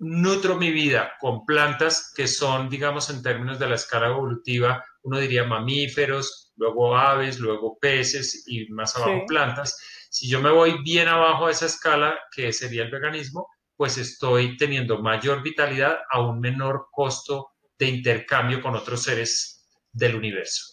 nutro 0.00 0.56
mi 0.56 0.72
vida 0.72 1.12
con 1.20 1.44
plantas 1.46 2.12
que 2.16 2.26
son, 2.26 2.68
digamos, 2.68 3.10
en 3.10 3.22
términos 3.22 3.60
de 3.60 3.68
la 3.68 3.76
escala 3.76 4.08
evolutiva, 4.08 4.84
uno 5.02 5.20
diría 5.20 5.44
mamíferos, 5.44 6.52
luego 6.56 6.96
aves, 6.96 7.38
luego 7.38 7.78
peces 7.78 8.44
y 8.48 8.66
más 8.70 8.96
abajo 8.96 9.24
plantas. 9.28 9.78
Si 10.10 10.28
yo 10.28 10.40
me 10.40 10.50
voy 10.50 10.82
bien 10.82 11.06
abajo 11.06 11.46
de 11.46 11.52
esa 11.52 11.66
escala, 11.66 12.18
que 12.34 12.52
sería 12.52 12.82
el 12.82 12.90
veganismo, 12.90 13.46
pues 13.76 13.98
estoy 13.98 14.56
teniendo 14.56 15.00
mayor 15.00 15.42
vitalidad 15.42 15.98
a 16.10 16.20
un 16.20 16.40
menor 16.40 16.88
costo 16.90 17.50
de 17.78 17.86
intercambio 17.86 18.60
con 18.60 18.74
otros 18.74 19.04
seres 19.04 19.59
del 19.92 20.14
universo. 20.14 20.72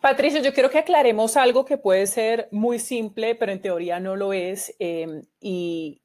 Patricio, 0.00 0.40
yo 0.40 0.54
quiero 0.54 0.70
que 0.70 0.78
aclaremos 0.78 1.36
algo 1.36 1.64
que 1.64 1.76
puede 1.76 2.06
ser 2.06 2.48
muy 2.52 2.78
simple, 2.78 3.34
pero 3.34 3.50
en 3.50 3.60
teoría 3.60 3.98
no 3.98 4.14
lo 4.14 4.32
es, 4.32 4.74
em, 4.78 5.22
y, 5.40 6.02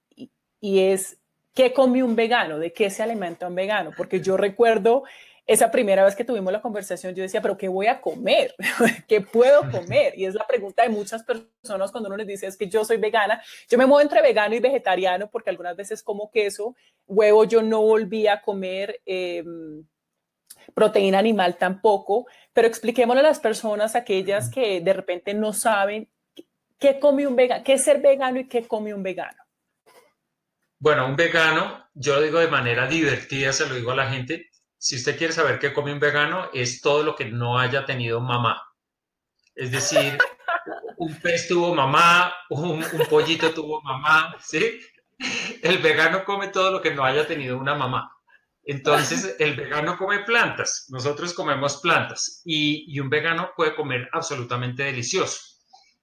y, 0.60 0.80
es 0.80 1.20
qué 1.54 1.74
come 1.74 2.04
un 2.04 2.16
vegano, 2.16 2.58
de 2.58 2.74
qué 2.74 2.90
se 2.90 3.04
alimenta 3.04 3.48
un 3.48 3.56
vegano, 3.56 3.92
porque 3.96 4.20
yo 4.20 4.36
recuerdo 4.36 5.04
esa 5.46 5.70
primera 5.72 6.06
vez 6.06 6.16
que 6.16 6.24
tuvimos 6.24 6.54
la 6.54 6.62
conversación, 6.62 7.14
yo 7.14 7.22
decía, 7.22 7.42
pero 7.42 7.58
¿qué 7.58 7.68
voy 7.68 7.88
a 7.88 8.00
comer? 8.00 8.56
¿Qué 9.08 9.22
puedo 9.22 9.70
comer? 9.70 10.18
Y 10.18 10.26
es 10.26 10.36
la 10.36 10.48
pregunta 10.48 10.84
de 10.84 10.90
muchas 10.90 11.24
personas 11.24 11.92
cuando 11.92 12.08
uno 12.08 12.18
les 12.18 12.28
dice, 12.28 12.48
es 12.48 12.56
que 12.56 12.70
yo 12.70 12.86
soy 12.86 12.98
vegana. 12.98 13.44
Yo 13.70 13.78
me 13.78 13.86
muevo 13.86 14.02
entre 14.02 14.22
vegano 14.22 14.56
y 14.56 14.60
vegetariano 14.60 15.30
porque 15.30 15.50
algunas 15.50 15.76
veces 15.76 16.02
como 16.02 16.32
queso, 16.32 16.76
huevo 17.08 17.44
yo 17.44 17.62
no 17.62 17.82
volví 17.82 18.26
a 18.28 18.42
comer. 18.42 19.02
Em, 19.06 19.86
proteína 20.74 21.20
animal 21.20 21.58
tampoco, 21.58 22.28
pero 22.54 22.68
expliquémosle 22.68 23.22
a 23.22 23.24
las 23.24 23.40
personas, 23.40 23.96
aquellas 23.96 24.50
que 24.50 24.82
de 24.82 24.94
repente 24.94 25.34
no 25.34 25.54
saben 25.54 26.10
qué 26.80 27.00
come 27.00 27.28
un 27.28 27.36
vegano, 27.36 27.64
qué 27.64 27.74
es 27.74 27.84
ser 27.84 28.02
vegano 28.02 28.40
y 28.40 28.48
qué 28.48 28.68
come 28.68 28.94
un 28.94 29.04
vegano. 29.04 29.42
Bueno, 30.80 31.06
un 31.06 31.16
vegano, 31.16 31.88
yo 31.94 32.16
lo 32.16 32.22
digo 32.22 32.40
de 32.40 32.50
manera 32.50 32.88
divertida, 32.88 33.54
se 33.54 33.68
lo 33.68 33.76
digo 33.76 33.92
a 33.92 33.96
la 33.96 34.10
gente, 34.10 34.50
si 34.78 34.98
usted 34.98 35.18
quiere 35.18 35.32
saber 35.32 35.60
qué 35.60 35.72
come 35.72 35.94
un 35.94 36.00
vegano, 36.00 36.50
es 36.54 36.82
todo 36.82 37.04
lo 37.04 37.16
que 37.16 37.24
no 37.24 37.58
haya 37.58 37.86
tenido 37.86 38.20
mamá. 38.20 38.62
Es 39.56 39.72
decir, 39.72 40.18
un 40.98 41.16
pez 41.22 41.48
tuvo 41.48 41.74
mamá, 41.74 42.34
un, 42.50 42.84
un 42.84 43.06
pollito 43.10 43.54
tuvo 43.54 43.82
mamá, 43.82 44.36
¿sí? 44.42 44.82
El 45.62 45.78
vegano 45.78 46.26
come 46.26 46.50
todo 46.50 46.72
lo 46.72 46.82
que 46.82 46.94
no 46.94 47.06
haya 47.06 47.26
tenido 47.26 47.58
una 47.58 47.76
mamá. 47.76 48.12
Entonces, 48.66 49.36
el 49.40 49.56
vegano 49.56 49.98
come 49.98 50.24
plantas, 50.24 50.88
nosotros 50.90 51.34
comemos 51.34 51.82
plantas 51.82 52.42
y, 52.46 52.98
un 53.00 53.10
vegano 53.10 53.52
puede 53.58 53.76
comer 53.76 54.08
absolutamente 54.14 54.84
delicioso. 54.84 55.38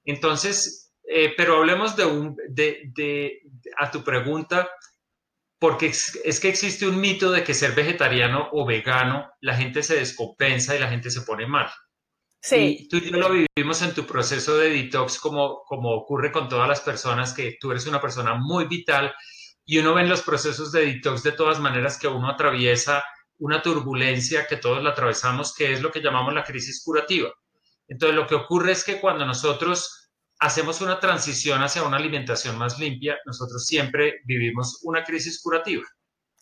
Entonces, 0.04 0.92
eh, 1.08 1.32
pero 1.36 1.56
hablemos 1.56 1.96
de, 1.96 2.04
un, 2.04 2.36
de, 2.50 3.40
a 3.78 3.90
tu 3.90 4.04
pregunta, 4.04 4.68
porque 5.58 5.86
es, 5.86 6.40
que 6.40 6.48
existe 6.48 6.86
un 6.86 7.00
mito 7.00 7.32
de 7.32 7.44
que 7.44 7.54
ser 7.54 7.72
vegetariano 7.72 8.50
o 8.52 8.66
vegano, 8.66 9.30
la 9.40 9.56
gente 9.56 9.82
se 9.82 9.96
descompensa 9.96 10.76
y 10.76 10.80
la 10.80 10.88
gente 10.88 11.10
se 11.10 11.22
pone 11.22 11.46
mal. 11.46 11.70
Sí. 12.42 12.76
Y 12.80 12.88
tú 12.88 12.98
y 12.98 13.10
yo 13.10 13.16
lo 13.16 13.30
vivimos 13.30 13.80
en 13.82 13.94
tu 13.94 14.06
proceso 14.06 14.56
de 14.58 14.70
detox 14.70 15.18
como, 15.18 15.62
como 15.64 15.94
ocurre 15.94 16.30
con 16.30 16.48
todas 16.48 16.68
las 16.68 16.80
personas, 16.80 17.32
que 17.32 17.56
tú 17.58 17.70
eres 17.70 17.86
una 17.86 18.00
persona 18.00 18.34
muy 18.34 18.66
vital 18.66 19.14
y 19.64 19.78
uno 19.78 19.94
ve 19.94 20.02
en 20.02 20.08
los 20.08 20.22
procesos 20.22 20.72
de 20.72 20.86
detox 20.86 21.22
de 21.22 21.32
todas 21.32 21.60
maneras 21.60 21.98
que 21.98 22.08
uno 22.08 22.28
atraviesa 22.28 23.04
una 23.38 23.62
turbulencia 23.62 24.46
que 24.46 24.56
todos 24.56 24.82
la 24.82 24.90
atravesamos, 24.90 25.54
que 25.54 25.72
es 25.72 25.80
lo 25.80 25.90
que 25.90 26.00
llamamos 26.00 26.34
la 26.34 26.44
crisis 26.44 26.82
curativa. 26.84 27.30
Entonces, 27.88 28.14
lo 28.16 28.26
que 28.26 28.34
ocurre 28.34 28.72
es 28.72 28.84
que 28.84 29.00
cuando 29.00 29.24
nosotros 29.24 30.10
hacemos 30.38 30.80
una 30.80 31.00
transición 31.00 31.62
hacia 31.62 31.82
una 31.82 31.96
alimentación 31.96 32.56
más 32.56 32.78
limpia, 32.78 33.18
nosotros 33.26 33.64
siempre 33.66 34.20
vivimos 34.24 34.80
una 34.82 35.04
crisis 35.04 35.40
curativa. 35.42 35.84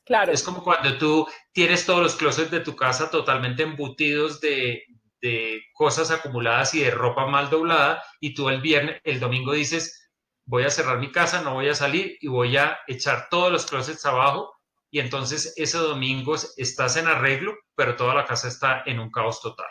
Claro. 0.04 0.32
Es 0.32 0.42
como 0.42 0.62
cuando 0.62 0.96
tú 0.98 1.26
tienes 1.52 1.84
todos 1.84 2.02
los 2.02 2.16
closets 2.16 2.50
de 2.50 2.60
tu 2.60 2.74
casa 2.74 3.10
totalmente 3.10 3.62
embutidos 3.62 4.40
de, 4.40 4.84
de 5.20 5.62
cosas 5.74 6.10
acumuladas 6.10 6.74
y 6.74 6.80
de 6.80 6.90
ropa 6.90 7.26
mal 7.26 7.50
doblada 7.50 8.02
y 8.20 8.34
tú 8.34 8.48
el 8.48 8.60
viernes, 8.60 9.00
el 9.04 9.20
domingo 9.20 9.52
dices, 9.52 10.07
voy 10.48 10.64
a 10.64 10.70
cerrar 10.70 10.98
mi 10.98 11.12
casa, 11.12 11.42
no 11.42 11.54
voy 11.54 11.68
a 11.68 11.74
salir 11.74 12.16
y 12.22 12.26
voy 12.26 12.56
a 12.56 12.78
echar 12.86 13.28
todos 13.28 13.52
los 13.52 13.66
closets 13.66 14.04
abajo 14.06 14.54
y 14.90 14.98
entonces 14.98 15.52
ese 15.56 15.76
domingo 15.76 16.36
estás 16.56 16.96
en 16.96 17.06
arreglo, 17.06 17.54
pero 17.74 17.96
toda 17.96 18.14
la 18.14 18.24
casa 18.24 18.48
está 18.48 18.82
en 18.86 18.98
un 18.98 19.10
caos 19.10 19.42
total. 19.42 19.68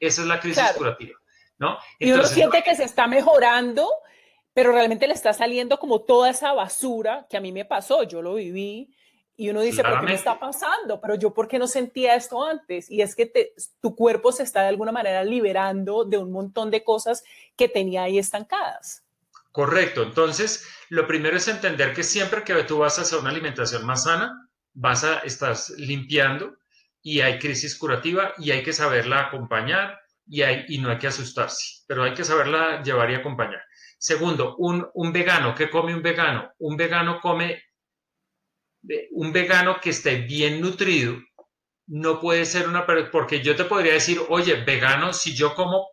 Esa 0.00 0.22
es 0.22 0.26
la 0.26 0.40
crisis 0.40 0.64
curativa, 0.76 1.16
¿no? 1.58 1.78
y 2.00 2.10
uno 2.10 2.24
siente 2.24 2.64
que 2.64 2.74
se 2.74 2.82
está 2.82 3.06
mejorando, 3.06 3.88
pero 4.52 4.72
realmente 4.72 5.06
le 5.06 5.14
está 5.14 5.32
saliendo 5.32 5.78
como 5.78 6.00
toda 6.00 6.30
esa 6.30 6.52
basura 6.54 7.28
que 7.30 7.36
a 7.36 7.40
mí 7.40 7.52
me 7.52 7.64
pasó, 7.64 8.02
yo 8.02 8.20
lo 8.20 8.34
viví. 8.34 8.92
Y 9.36 9.48
uno 9.48 9.62
dice, 9.62 9.82
¿por 9.82 10.00
qué 10.00 10.06
me 10.06 10.14
está 10.14 10.38
pasando? 10.38 11.00
Pero 11.00 11.14
yo, 11.14 11.32
¿por 11.32 11.48
qué 11.48 11.58
no 11.58 11.66
sentía 11.66 12.14
esto 12.14 12.44
antes? 12.44 12.90
Y 12.90 13.00
es 13.00 13.16
que 13.16 13.54
tu 13.80 13.94
cuerpo 13.94 14.32
se 14.32 14.42
está 14.42 14.60
de 14.60 14.68
alguna 14.68 14.92
manera 14.92 15.24
liberando 15.24 16.04
de 16.04 16.18
un 16.18 16.30
montón 16.30 16.70
de 16.70 16.84
cosas 16.84 17.24
que 17.56 17.66
tenía 17.66 18.02
ahí 18.02 18.18
estancadas. 18.18 19.02
Correcto. 19.52 20.02
Entonces, 20.02 20.68
lo 20.90 21.06
primero 21.06 21.36
es 21.36 21.48
entender 21.48 21.94
que 21.94 22.02
siempre 22.02 22.44
que 22.44 22.54
tú 22.64 22.78
vas 22.78 22.98
a 22.98 23.02
hacer 23.02 23.18
una 23.18 23.30
alimentación 23.30 23.84
más 23.84 24.04
sana, 24.04 24.48
vas 24.74 25.04
a 25.04 25.18
estás 25.20 25.70
limpiando 25.70 26.56
y 27.02 27.20
hay 27.20 27.38
crisis 27.38 27.76
curativa 27.76 28.32
y 28.38 28.50
hay 28.52 28.62
que 28.62 28.72
saberla 28.72 29.20
acompañar 29.26 29.98
y, 30.26 30.42
hay, 30.42 30.64
y 30.68 30.78
no 30.78 30.90
hay 30.90 30.98
que 30.98 31.08
asustarse, 31.08 31.82
pero 31.88 32.04
hay 32.04 32.14
que 32.14 32.24
saberla 32.24 32.82
llevar 32.82 33.10
y 33.10 33.14
acompañar. 33.14 33.62
Segundo, 33.98 34.56
un, 34.56 34.88
un 34.94 35.12
vegano, 35.12 35.54
¿qué 35.54 35.68
come 35.68 35.94
un 35.94 36.02
vegano? 36.02 36.52
Un 36.58 36.76
vegano 36.76 37.20
come, 37.20 37.62
un 39.12 39.32
vegano 39.32 39.80
que 39.80 39.90
esté 39.90 40.16
bien 40.22 40.60
nutrido, 40.60 41.18
no 41.88 42.20
puede 42.20 42.44
ser 42.44 42.68
una, 42.68 42.86
porque 43.10 43.42
yo 43.42 43.56
te 43.56 43.64
podría 43.64 43.94
decir, 43.94 44.20
oye, 44.28 44.62
vegano, 44.64 45.12
si 45.12 45.34
yo 45.34 45.54
como 45.54 45.88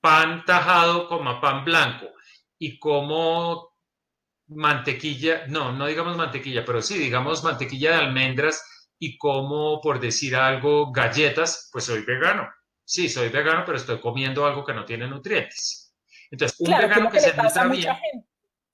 pan 0.00 0.44
tajado 0.44 1.08
como 1.08 1.40
pan 1.40 1.64
blanco, 1.64 2.13
y 2.64 2.78
como 2.78 3.74
mantequilla, 4.46 5.46
no, 5.48 5.72
no 5.72 5.86
digamos 5.86 6.16
mantequilla, 6.16 6.64
pero 6.64 6.80
sí, 6.80 6.96
digamos 6.96 7.44
mantequilla 7.44 7.90
de 7.90 7.96
almendras 7.96 8.88
y 8.98 9.18
como, 9.18 9.82
por 9.82 10.00
decir 10.00 10.34
algo, 10.34 10.90
galletas, 10.90 11.68
pues 11.70 11.84
soy 11.84 12.06
vegano. 12.06 12.48
Sí, 12.82 13.10
soy 13.10 13.28
vegano, 13.28 13.64
pero 13.66 13.76
estoy 13.76 14.00
comiendo 14.00 14.46
algo 14.46 14.64
que 14.64 14.72
no 14.72 14.86
tiene 14.86 15.06
nutrientes. 15.06 15.94
Entonces, 16.30 16.58
un 16.58 16.70
vegano 16.74 17.10
que, 17.10 17.20
se 17.20 17.36
nutra 17.36 17.68
bien. 17.68 17.94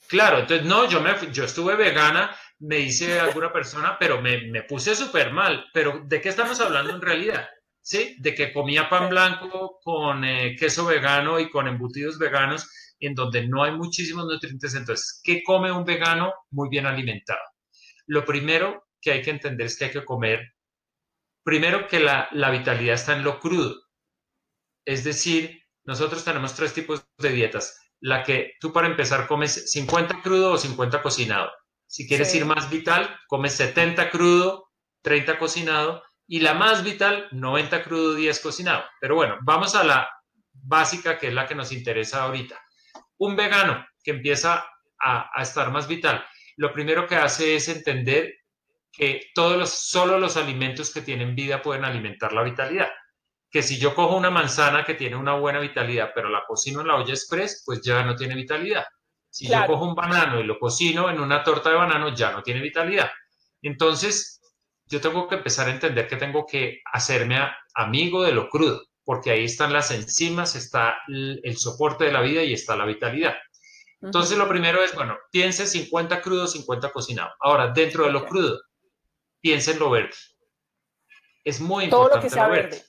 Claro, 0.06 0.38
entonces 0.38 0.64
no, 0.64 0.88
yo, 0.88 1.00
me, 1.00 1.12
yo 1.32 1.42
estuve 1.42 1.75
vegana, 1.75 2.30
me 2.61 2.76
dice 2.76 3.18
alguna 3.18 3.52
persona, 3.52 3.97
pero 3.99 4.23
me, 4.23 4.47
me 4.52 4.62
puse 4.62 4.94
súper 4.94 5.32
mal. 5.32 5.68
Pero 5.75 6.02
¿de 6.04 6.20
qué 6.20 6.28
estamos 6.28 6.61
hablando 6.61 6.94
en 6.94 7.02
realidad? 7.02 7.49
¿Sí? 7.80 8.14
De 8.20 8.37
que 8.37 8.52
comía 8.52 8.88
pan 8.88 9.09
blanco 9.09 9.80
con 9.82 10.25
eh, 10.25 10.54
queso 10.56 10.87
vegano 10.87 11.40
y 11.40 11.50
con 11.50 11.66
embutidos 11.66 12.20
veganos 12.20 12.70
en 13.00 13.14
donde 13.14 13.49
no 13.49 13.64
hay 13.64 13.73
muchísimos 13.73 14.26
nutrientes. 14.26 14.75
Entonces, 14.75 15.21
¿qué 15.25 15.42
come 15.42 15.73
un 15.73 15.85
vegano 15.85 16.33
muy 16.50 16.69
bien 16.69 16.87
alimentado? 16.87 17.40
Lo 18.07 18.25
primero 18.25 18.87
que 19.00 19.12
hay 19.12 19.23
que 19.23 19.30
entender 19.30 19.66
es 19.66 19.78
que 19.78 19.87
hay 19.87 19.90
que 19.90 20.04
comer, 20.04 20.54
primero 21.42 21.88
que 21.88 22.00
la, 22.00 22.28
vitalidad 22.50 22.95
está 22.95 23.16
en 23.16 23.25
lo 23.25 23.40
crudo. 23.40 23.80
Es 24.85 25.04
decir, 25.04 25.62
nosotros 25.85 26.25
tenemos 26.25 26.54
tres 26.54 26.75
tipos 26.75 27.04
de 27.19 27.33
dietas. 27.33 27.78
La 28.00 28.23
que 28.23 28.52
tú 28.61 28.73
para 28.73 28.87
empezar 28.87 29.26
comes 29.26 29.71
50 29.71 30.23
crudo 30.23 30.52
o 30.52 30.59
50 30.59 31.02
cocinado. 31.02 31.50
Si 31.87 32.07
quieres 32.07 32.35
ir 32.35 32.45
más 32.45 32.71
vital, 32.71 33.19
comes 33.26 33.54
70 33.54 34.11
crudo, 34.11 34.71
30 35.02 35.38
cocinado. 35.38 36.02
Y 36.26 36.40
la 36.40 36.54
más 36.54 36.85
vital, 36.85 37.28
90 37.33 37.83
crudo, 37.83 38.14
10 38.14 38.40
cocinado. 38.40 38.85
Pero 39.00 39.16
bueno, 39.16 39.37
vamos 39.42 39.75
a 39.75 39.83
la 39.83 40.09
básica 40.52 41.19
que 41.19 41.28
es 41.28 41.35
la 41.35 41.47
que 41.47 41.54
nos 41.54 41.73
interesa 41.73 42.23
ahorita 42.23 42.61
un 43.20 43.36
vegano 43.36 43.86
que 44.02 44.12
empieza 44.12 44.66
a, 44.98 45.42
estar 45.42 45.70
más 45.70 45.86
vital, 45.86 46.24
lo 46.56 46.72
primero 46.72 47.06
que 47.06 47.16
hace 47.16 47.54
es 47.54 47.68
entender 47.68 48.34
que 48.92 49.30
todos 49.34 49.56
los, 49.56 49.70
solo 49.70 50.18
los 50.18 50.36
alimentos 50.36 50.92
que 50.92 51.02
tienen 51.02 51.34
vida 51.34 51.62
pueden 51.62 51.84
alimentar 51.84 52.32
la 52.32 52.42
vitalidad. 52.42 52.88
Que 53.50 53.62
si 53.62 53.78
yo 53.78 53.94
cojo 53.94 54.16
una 54.16 54.30
manzana 54.30 54.84
que 54.84 54.94
tiene 54.94 55.16
una 55.16 55.34
buena 55.34 55.60
vitalidad, 55.60 56.10
pero 56.14 56.28
la 56.28 56.44
cocino 56.46 56.80
en 56.80 56.88
la 56.88 56.96
olla 56.96 57.12
express, 57.12 57.62
pues 57.64 57.80
ya 57.82 58.02
no 58.04 58.16
tiene 58.16 58.34
vitalidad. 58.34 58.84
Si 59.28 59.48
yo 59.48 59.64
cojo 59.66 59.84
un 59.84 59.94
banano 59.94 60.40
y 60.40 60.44
lo 60.44 60.58
cocino 60.58 61.08
en 61.08 61.20
una 61.20 61.42
torta 61.44 61.70
de 61.70 61.76
banano, 61.76 62.14
ya 62.14 62.32
no 62.32 62.42
tiene 62.42 62.60
vitalidad. 62.60 63.10
Entonces, 63.62 64.40
yo 64.86 65.00
tengo 65.00 65.28
que 65.28 65.36
empezar 65.36 65.68
a 65.68 65.72
entender 65.72 66.08
que 66.08 66.16
tengo 66.16 66.46
que 66.46 66.80
hacerme 66.92 67.38
amigo 67.74 68.22
de 68.22 68.32
lo 68.32 68.48
crudo 68.48 68.89
porque 69.04 69.30
ahí 69.30 69.45
están 69.45 69.73
las 69.73 69.90
enzimas, 69.90 70.57
está 70.57 70.99
el 71.09 71.57
soporte 71.57 72.04
de 72.04 72.12
la 72.12 72.21
vida 72.21 72.42
y 72.42 72.52
está 72.52 72.76
la 72.76 72.85
vitalidad. 72.85 73.35
Entonces, 74.02 74.38
lo 74.38 74.49
primero 74.49 74.83
es, 74.83 74.95
bueno, 74.95 75.19
piense 75.30 75.66
50 75.66 76.23
crudo, 76.23 76.47
50 76.47 76.90
cocinado. 76.90 77.30
Ahora, 77.40 77.69
dentro 77.69 78.04
de 78.04 78.12
lo 78.12 78.25
crudo, 78.25 78.61
piense 79.40 79.73
en 79.73 79.78
lo 79.78 79.90
verde. 79.90 80.16
Es 81.45 81.61
muy 81.61 81.85
importante. 81.85 82.11
Todo 82.11 82.16
lo 82.16 82.23
que 82.23 82.30
sea 82.30 82.49
verde. 82.49 82.85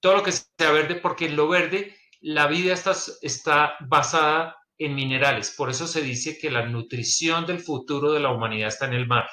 Todo 0.00 0.14
lo 0.16 0.22
que 0.22 0.32
sea 0.32 0.72
verde, 0.72 0.96
porque 0.96 1.26
en 1.26 1.36
lo 1.36 1.48
verde 1.48 1.96
la 2.20 2.46
vida 2.46 2.72
está, 2.72 2.94
está 3.20 3.76
basada 3.80 4.56
en 4.78 4.94
minerales. 4.94 5.54
Por 5.56 5.70
eso 5.70 5.86
se 5.86 6.02
dice 6.02 6.38
que 6.38 6.50
la 6.50 6.66
nutrición 6.66 7.46
del 7.46 7.60
futuro 7.60 8.12
de 8.12 8.20
la 8.20 8.30
humanidad 8.30 8.68
está 8.68 8.86
en 8.86 8.94
el 8.94 9.06
mar, 9.06 9.28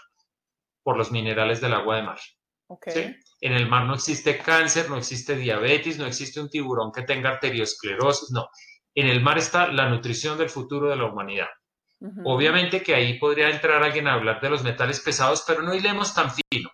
por 0.83 0.97
los 0.97 1.11
minerales 1.11 1.61
del 1.61 1.73
agua 1.73 1.95
de 1.95 2.03
mar. 2.03 2.19
Okay. 2.67 3.15
En 3.41 3.53
el 3.53 3.67
mar 3.67 3.85
no 3.85 3.95
existe 3.95 4.37
cáncer, 4.37 4.89
no 4.89 4.97
existe 4.97 5.35
diabetes, 5.35 5.97
no 5.97 6.05
existe 6.05 6.41
un 6.41 6.49
tiburón 6.49 6.91
que 6.91 7.03
tenga 7.03 7.29
arteriosclerosis, 7.29 8.31
no. 8.31 8.49
En 8.93 9.07
el 9.07 9.21
mar 9.21 9.37
está 9.37 9.67
la 9.67 9.89
nutrición 9.89 10.37
del 10.37 10.49
futuro 10.49 10.89
de 10.89 10.95
la 10.95 11.05
humanidad. 11.05 11.47
Obviamente 12.23 12.81
que 12.81 12.95
ahí 12.95 13.19
podría 13.19 13.49
entrar 13.49 13.83
alguien 13.83 14.07
a 14.07 14.13
hablar 14.13 14.39
de 14.39 14.49
los 14.49 14.63
metales 14.63 15.01
pesados, 15.01 15.43
pero 15.45 15.61
no 15.61 15.73
hilemos 15.73 16.13
tan 16.13 16.31
fino. 16.31 16.69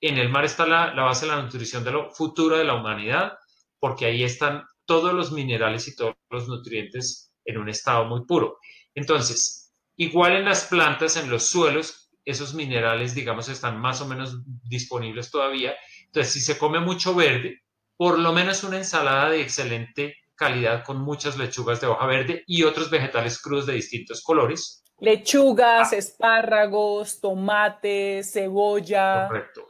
En 0.00 0.18
el 0.18 0.28
mar 0.28 0.44
está 0.44 0.66
la, 0.66 0.92
base 0.92 1.24
de 1.24 1.32
la 1.32 1.42
nutrición 1.42 1.82
del 1.82 2.10
futuro 2.12 2.58
de 2.58 2.64
la 2.64 2.74
humanidad 2.74 3.32
porque 3.78 4.04
ahí 4.04 4.22
están 4.22 4.64
todos 4.84 5.14
los 5.14 5.32
minerales 5.32 5.88
y 5.88 5.96
todos 5.96 6.14
los 6.30 6.48
nutrientes 6.48 7.32
en 7.44 7.58
un 7.58 7.68
estado 7.70 8.04
muy 8.04 8.26
puro. 8.26 8.58
Entonces, 8.94 9.74
igual 9.96 10.36
en 10.36 10.44
las 10.44 10.66
plantas, 10.66 11.16
en 11.16 11.30
los 11.30 11.46
suelos, 11.46 12.10
esos 12.24 12.54
minerales, 12.54 13.14
digamos, 13.14 13.48
están 13.48 13.80
más 13.80 14.00
o 14.00 14.06
menos 14.06 14.42
disponibles 14.64 15.30
todavía. 15.30 15.74
Entonces, 16.16 16.32
si 16.32 16.40
se 16.40 16.56
come 16.56 16.80
mucho 16.80 17.14
verde, 17.14 17.60
por 17.94 18.18
lo 18.18 18.32
menos 18.32 18.64
una 18.64 18.78
ensalada 18.78 19.28
de 19.28 19.42
excelente 19.42 20.16
calidad 20.34 20.82
con 20.82 21.02
muchas 21.02 21.36
lechugas 21.36 21.78
de 21.82 21.88
hoja 21.88 22.06
verde 22.06 22.42
y 22.46 22.62
otros 22.62 22.88
vegetales 22.88 23.38
crudos 23.38 23.66
de 23.66 23.74
distintos 23.74 24.22
colores. 24.22 24.82
Lechugas, 24.98 25.92
ah. 25.92 25.96
espárragos, 25.96 27.20
tomates, 27.20 28.32
cebolla. 28.32 29.26
Correcto. 29.28 29.66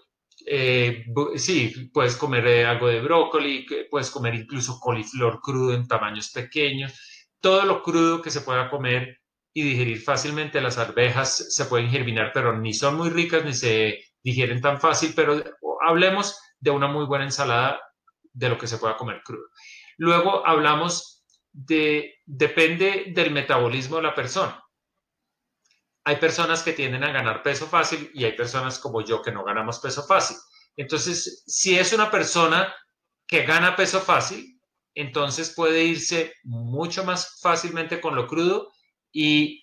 Eh, 0.46 1.06
sí, 1.34 1.90
puedes 1.92 2.14
comer 2.14 2.46
eh, 2.46 2.64
algo 2.64 2.86
de 2.86 3.00
brócoli, 3.00 3.66
puedes 3.90 4.08
comer 4.10 4.36
incluso 4.36 4.78
coliflor 4.78 5.40
crudo 5.40 5.74
en 5.74 5.88
tamaños 5.88 6.30
pequeños. 6.30 7.26
Todo 7.40 7.64
lo 7.64 7.82
crudo 7.82 8.22
que 8.22 8.30
se 8.30 8.42
pueda 8.42 8.70
comer 8.70 9.18
y 9.52 9.64
digerir 9.64 10.00
fácilmente. 10.00 10.60
Las 10.60 10.78
arvejas 10.78 11.52
se 11.52 11.64
pueden 11.64 11.90
germinar, 11.90 12.30
pero 12.32 12.56
ni 12.56 12.72
son 12.72 12.96
muy 12.96 13.10
ricas 13.10 13.44
ni 13.44 13.52
se 13.52 13.98
digieren 14.22 14.60
tan 14.60 14.80
fácil. 14.80 15.12
Pero 15.16 15.42
hablemos 15.86 16.38
de 16.58 16.70
una 16.70 16.88
muy 16.88 17.06
buena 17.06 17.24
ensalada 17.24 17.80
de 18.32 18.48
lo 18.48 18.58
que 18.58 18.66
se 18.66 18.78
pueda 18.78 18.96
comer 18.96 19.22
crudo. 19.24 19.46
Luego 19.96 20.46
hablamos 20.46 21.24
de, 21.52 22.16
depende 22.26 23.12
del 23.14 23.30
metabolismo 23.30 23.96
de 23.96 24.02
la 24.02 24.14
persona. 24.14 24.62
Hay 26.04 26.16
personas 26.16 26.62
que 26.62 26.72
tienden 26.72 27.02
a 27.02 27.12
ganar 27.12 27.42
peso 27.42 27.66
fácil 27.66 28.10
y 28.14 28.24
hay 28.24 28.32
personas 28.32 28.78
como 28.78 29.00
yo 29.02 29.22
que 29.22 29.32
no 29.32 29.42
ganamos 29.42 29.80
peso 29.80 30.06
fácil. 30.06 30.36
Entonces, 30.76 31.42
si 31.46 31.78
es 31.78 31.92
una 31.92 32.10
persona 32.10 32.72
que 33.26 33.44
gana 33.44 33.74
peso 33.74 34.00
fácil, 34.00 34.60
entonces 34.94 35.52
puede 35.54 35.84
irse 35.84 36.34
mucho 36.44 37.04
más 37.04 37.40
fácilmente 37.40 38.00
con 38.00 38.14
lo 38.14 38.26
crudo 38.26 38.72
y, 39.12 39.62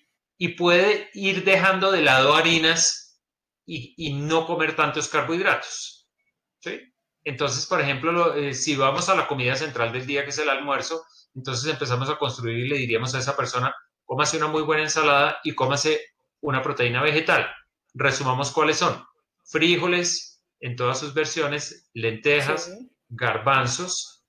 puede 0.58 1.10
ir 1.14 1.46
dejando 1.46 1.90
de 1.90 2.02
lado 2.02 2.36
harinas 2.36 3.22
y, 3.66 3.94
y 3.96 4.12
no 4.12 4.46
comer 4.46 4.76
tantos 4.76 5.08
carbohidratos. 5.08 6.03
¿Sí? 6.64 6.82
Entonces, 7.26 7.66
por 7.66 7.82
ejemplo, 7.82 8.36
eh, 8.36 8.54
si 8.54 8.76
vamos 8.76 9.10
a 9.10 9.16
la 9.16 9.28
comida 9.28 9.56
central 9.56 9.92
del 9.92 10.06
día, 10.06 10.24
que 10.24 10.30
es 10.30 10.38
el 10.40 10.50
almuerzo, 10.50 11.04
entonces 11.36 11.72
empezamos 11.72 12.10
a 12.10 12.18
construir 12.18 12.66
y 12.66 12.70
le 12.70 12.78
diríamos 12.78 13.14
a 13.16 13.20
esa 13.20 13.36
persona, 13.36 13.74
cómase 14.06 14.38
una 14.38 14.48
muy 14.48 14.62
buena 14.62 14.84
ensalada 14.84 15.40
y 15.44 15.54
cómase 15.54 16.02
una 16.42 16.62
proteína 16.62 17.02
vegetal. 17.02 17.50
Resumamos 17.94 18.52
cuáles 18.52 18.78
son. 18.78 19.04
Frijoles 19.46 20.44
en 20.60 20.76
todas 20.76 21.00
sus 21.00 21.14
versiones, 21.14 21.90
lentejas, 21.94 22.74
garbanzos, 23.10 24.26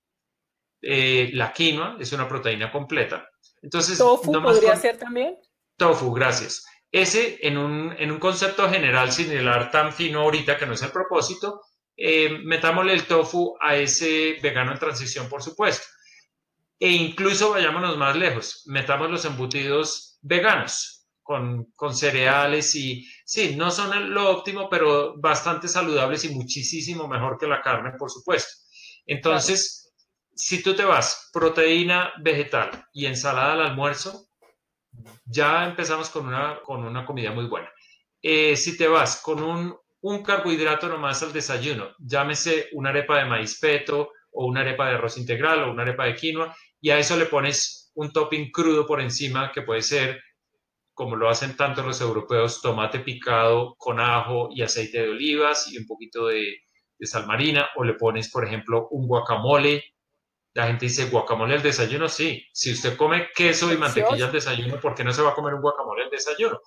eh, 0.82 1.30
la 1.32 1.52
quinoa 1.52 1.96
es 1.98 2.12
una 2.12 2.28
proteína 2.28 2.70
completa. 2.70 3.28
Entonces, 3.62 3.98
¿Tofu 3.98 4.32
podría 4.32 4.76
ser 4.76 4.98
también? 4.98 5.36
Tofu, 5.76 6.12
gracias. 6.12 6.64
Ese, 6.92 7.38
en 7.42 7.58
un, 7.58 7.94
en 7.98 8.12
un 8.12 8.18
concepto 8.18 8.68
general, 8.68 9.10
sin 9.10 9.32
hilar 9.32 9.70
tan 9.70 9.92
fino 9.92 10.20
ahorita, 10.20 10.56
que 10.56 10.66
no 10.66 10.74
es 10.74 10.82
el 10.82 10.90
propósito, 10.90 11.60
eh, 11.96 12.38
metámosle 12.44 12.92
el 12.92 13.06
tofu 13.06 13.56
a 13.60 13.76
ese 13.76 14.38
vegano 14.42 14.72
en 14.72 14.78
transición, 14.78 15.28
por 15.28 15.42
supuesto. 15.42 15.86
E 16.78 16.90
incluso 16.90 17.50
vayámonos 17.50 17.96
más 17.96 18.16
lejos, 18.16 18.62
metamos 18.66 19.10
los 19.10 19.24
embutidos 19.24 20.18
veganos 20.22 21.06
con, 21.22 21.72
cereales 21.92 22.74
y 22.74 23.08
sí, 23.24 23.56
no 23.56 23.70
son 23.70 24.12
lo 24.12 24.30
óptimo, 24.30 24.68
pero 24.68 25.14
bastante 25.18 25.68
saludables 25.68 26.24
y 26.24 26.34
muchísimo 26.34 27.08
mejor 27.08 27.38
que 27.38 27.46
la 27.46 27.62
carne, 27.62 27.92
por 27.98 28.10
supuesto. 28.10 28.52
Entonces, 29.06 29.94
si 30.34 30.62
tú 30.62 30.74
te 30.74 30.84
vas 30.84 31.30
proteína 31.32 32.12
vegetal 32.20 32.86
y 32.92 33.06
ensalada 33.06 33.54
al 33.54 33.62
almuerzo, 33.62 34.28
ya 35.24 35.64
empezamos 35.64 36.10
con 36.10 36.26
una, 36.26 36.60
con 36.62 36.84
una 36.84 37.06
comida 37.06 37.32
muy 37.32 37.46
buena. 37.46 37.70
Eh, 38.20 38.56
si 38.56 38.76
te 38.76 38.86
vas 38.86 39.20
con 39.22 39.42
un 39.42 39.76
un 40.04 40.22
carbohidrato 40.22 40.86
nomás 40.86 41.22
al 41.22 41.32
desayuno, 41.32 41.94
llámese 41.98 42.68
una 42.72 42.90
arepa 42.90 43.18
de 43.18 43.24
maíz 43.24 43.58
peto 43.58 44.10
o 44.32 44.44
una 44.44 44.60
arepa 44.60 44.86
de 44.86 44.96
arroz 44.96 45.16
integral 45.16 45.62
o 45.62 45.70
una 45.72 45.80
arepa 45.80 46.04
de 46.04 46.14
quinoa, 46.14 46.54
y 46.78 46.90
a 46.90 46.98
eso 46.98 47.16
le 47.16 47.24
pones 47.24 47.90
un 47.94 48.12
topping 48.12 48.50
crudo 48.50 48.86
por 48.86 49.00
encima 49.00 49.50
que 49.50 49.62
puede 49.62 49.80
ser, 49.80 50.20
como 50.92 51.16
lo 51.16 51.30
hacen 51.30 51.56
tanto 51.56 51.82
los 51.82 52.02
europeos, 52.02 52.60
tomate 52.60 53.00
picado 53.00 53.76
con 53.78 53.98
ajo 53.98 54.50
y 54.54 54.60
aceite 54.60 55.00
de 55.00 55.08
olivas 55.08 55.72
y 55.72 55.78
un 55.78 55.86
poquito 55.86 56.26
de, 56.26 56.58
sal 57.00 57.26
marina, 57.26 57.70
o 57.76 57.82
le 57.82 57.94
pones, 57.94 58.30
por 58.30 58.44
ejemplo, 58.44 58.88
un 58.90 59.08
guacamole. 59.08 59.84
La 60.52 60.66
gente 60.66 60.84
dice, 60.84 61.08
guacamole 61.08 61.54
al 61.54 61.62
desayuno, 61.62 62.10
sí. 62.10 62.46
Si 62.52 62.72
usted 62.72 62.96
come 62.96 63.28
queso 63.34 63.72
y 63.72 63.78
mantequilla 63.78 64.26
al 64.26 64.32
desayuno, 64.32 64.78
¿por 64.78 64.94
qué 64.94 65.02
no 65.02 65.12
se 65.12 65.22
va 65.22 65.30
a 65.30 65.34
comer 65.34 65.54
un 65.54 65.62
guacamole 65.62 66.04
al 66.04 66.10
desayuno? 66.10 66.60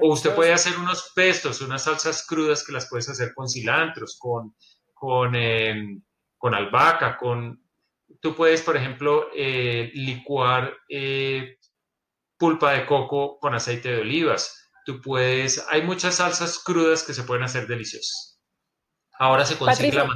O 0.00 0.12
usted 0.12 0.34
puede 0.34 0.52
hacer 0.52 0.76
unos 0.78 1.12
pestos, 1.14 1.60
unas 1.60 1.84
salsas 1.84 2.26
crudas 2.26 2.64
que 2.64 2.72
las 2.72 2.88
puedes 2.88 3.08
hacer 3.08 3.32
con 3.34 3.48
cilantros, 3.48 4.18
con, 4.18 4.54
con, 4.92 5.34
em, 5.34 6.02
con 6.36 6.54
albahaca, 6.54 7.16
con... 7.16 7.62
Tú 8.20 8.34
puedes, 8.34 8.62
por 8.62 8.76
ejemplo, 8.76 9.28
eh, 9.34 9.90
licuar 9.94 10.74
eh, 10.88 11.58
pulpa 12.36 12.72
de 12.72 12.86
coco 12.86 13.38
con 13.38 13.54
aceite 13.54 13.90
de 13.90 14.00
olivas. 14.00 14.70
Tú 14.84 15.00
puedes... 15.00 15.64
Hay 15.70 15.82
muchas 15.82 16.16
salsas 16.16 16.58
crudas 16.62 17.02
que 17.02 17.14
se 17.14 17.24
pueden 17.24 17.44
hacer 17.44 17.66
deliciosas. 17.66 18.40
Ahora 19.18 19.44
se 19.44 19.56
consigue 19.56 19.92
la 19.92 20.08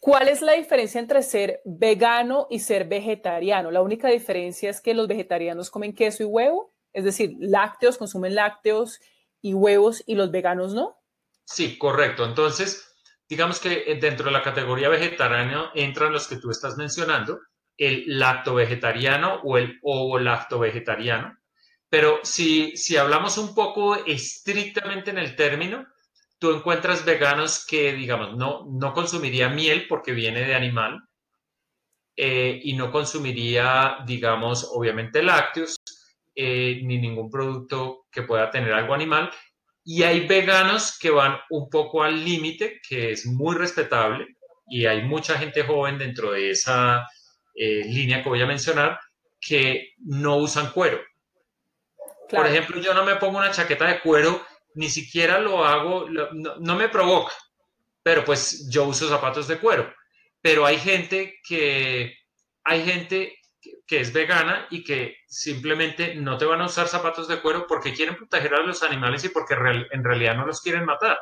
¿Cuál 0.00 0.28
es 0.28 0.42
la 0.42 0.52
diferencia 0.52 1.00
entre 1.00 1.22
ser 1.22 1.60
vegano 1.64 2.46
y 2.50 2.60
ser 2.60 2.88
vegetariano? 2.88 3.70
La 3.70 3.82
única 3.82 4.08
diferencia 4.08 4.70
es 4.70 4.80
que 4.80 4.94
los 4.94 5.08
vegetarianos 5.08 5.70
comen 5.70 5.94
queso 5.94 6.22
y 6.22 6.26
huevo 6.26 6.72
es 6.92 7.04
decir, 7.04 7.36
lácteos, 7.38 7.98
consumen 7.98 8.34
lácteos 8.34 9.00
y 9.40 9.54
huevos 9.54 10.02
y 10.06 10.14
los 10.14 10.30
veganos 10.30 10.74
no. 10.74 10.96
Sí, 11.44 11.78
correcto. 11.78 12.24
Entonces, 12.24 12.88
digamos 13.28 13.60
que 13.60 13.98
dentro 14.00 14.26
de 14.26 14.32
la 14.32 14.42
categoría 14.42 14.88
vegetariana 14.88 15.70
entran 15.74 16.12
los 16.12 16.26
que 16.28 16.36
tú 16.36 16.50
estás 16.50 16.76
mencionando, 16.76 17.40
el 17.76 18.04
lacto 18.18 18.54
vegetariano 18.54 19.40
o 19.44 19.56
el 19.56 19.78
ovo-lacto 19.82 20.58
vegetariano. 20.58 21.38
Pero 21.88 22.20
si, 22.22 22.76
si 22.76 22.96
hablamos 22.96 23.38
un 23.38 23.54
poco 23.54 23.94
estrictamente 24.04 25.10
en 25.10 25.18
el 25.18 25.36
término, 25.36 25.86
tú 26.38 26.52
encuentras 26.52 27.04
veganos 27.04 27.64
que, 27.66 27.92
digamos, 27.94 28.36
no, 28.36 28.66
no 28.68 28.92
consumiría 28.92 29.48
miel 29.48 29.86
porque 29.88 30.12
viene 30.12 30.44
de 30.44 30.54
animal 30.54 31.00
eh, 32.16 32.60
y 32.62 32.74
no 32.74 32.90
consumiría, 32.90 33.98
digamos, 34.06 34.68
obviamente 34.72 35.22
lácteos 35.22 35.76
eh, 36.40 36.80
ni 36.84 36.98
ningún 36.98 37.28
producto 37.28 38.06
que 38.12 38.22
pueda 38.22 38.48
tener 38.48 38.72
algo 38.72 38.94
animal. 38.94 39.28
Y 39.82 40.04
hay 40.04 40.24
veganos 40.28 40.96
que 40.96 41.10
van 41.10 41.36
un 41.50 41.68
poco 41.68 42.04
al 42.04 42.24
límite, 42.24 42.80
que 42.88 43.10
es 43.10 43.26
muy 43.26 43.56
respetable, 43.56 44.36
y 44.68 44.86
hay 44.86 45.02
mucha 45.02 45.36
gente 45.36 45.64
joven 45.64 45.98
dentro 45.98 46.30
de 46.30 46.50
esa 46.52 47.04
eh, 47.56 47.82
línea 47.86 48.22
que 48.22 48.28
voy 48.28 48.40
a 48.40 48.46
mencionar 48.46 49.00
que 49.40 49.94
no 49.96 50.36
usan 50.36 50.70
cuero. 50.70 51.00
Por 52.30 52.46
ejemplo, 52.46 52.80
yo 52.80 52.94
no 52.94 53.04
me 53.04 53.16
pongo 53.16 53.38
una 53.38 53.50
chaqueta 53.50 53.88
de 53.88 53.98
cuero, 53.98 54.40
ni 54.76 54.88
siquiera 54.88 55.40
lo 55.40 55.64
hago, 55.64 56.08
no, 56.08 56.54
no 56.60 56.76
me 56.76 56.88
provoca, 56.88 57.32
pero 58.00 58.24
pues 58.24 58.70
yo 58.70 58.84
uso 58.84 59.08
zapatos 59.08 59.48
de 59.48 59.58
cuero. 59.58 59.92
Pero 60.40 60.64
hay 60.64 60.78
gente 60.78 61.40
que, 61.42 62.14
hay 62.62 62.84
gente 62.84 63.37
que 63.86 64.00
es 64.00 64.12
vegana 64.12 64.66
y 64.70 64.84
que 64.84 65.16
simplemente 65.26 66.14
no 66.14 66.36
te 66.36 66.44
van 66.44 66.60
a 66.60 66.66
usar 66.66 66.88
zapatos 66.88 67.28
de 67.28 67.40
cuero 67.40 67.66
porque 67.66 67.94
quieren 67.94 68.16
proteger 68.16 68.54
a 68.54 68.62
los 68.62 68.82
animales 68.82 69.24
y 69.24 69.30
porque 69.30 69.54
en 69.54 70.04
realidad 70.04 70.36
no 70.36 70.46
los 70.46 70.60
quieren 70.60 70.84
matar. 70.84 71.18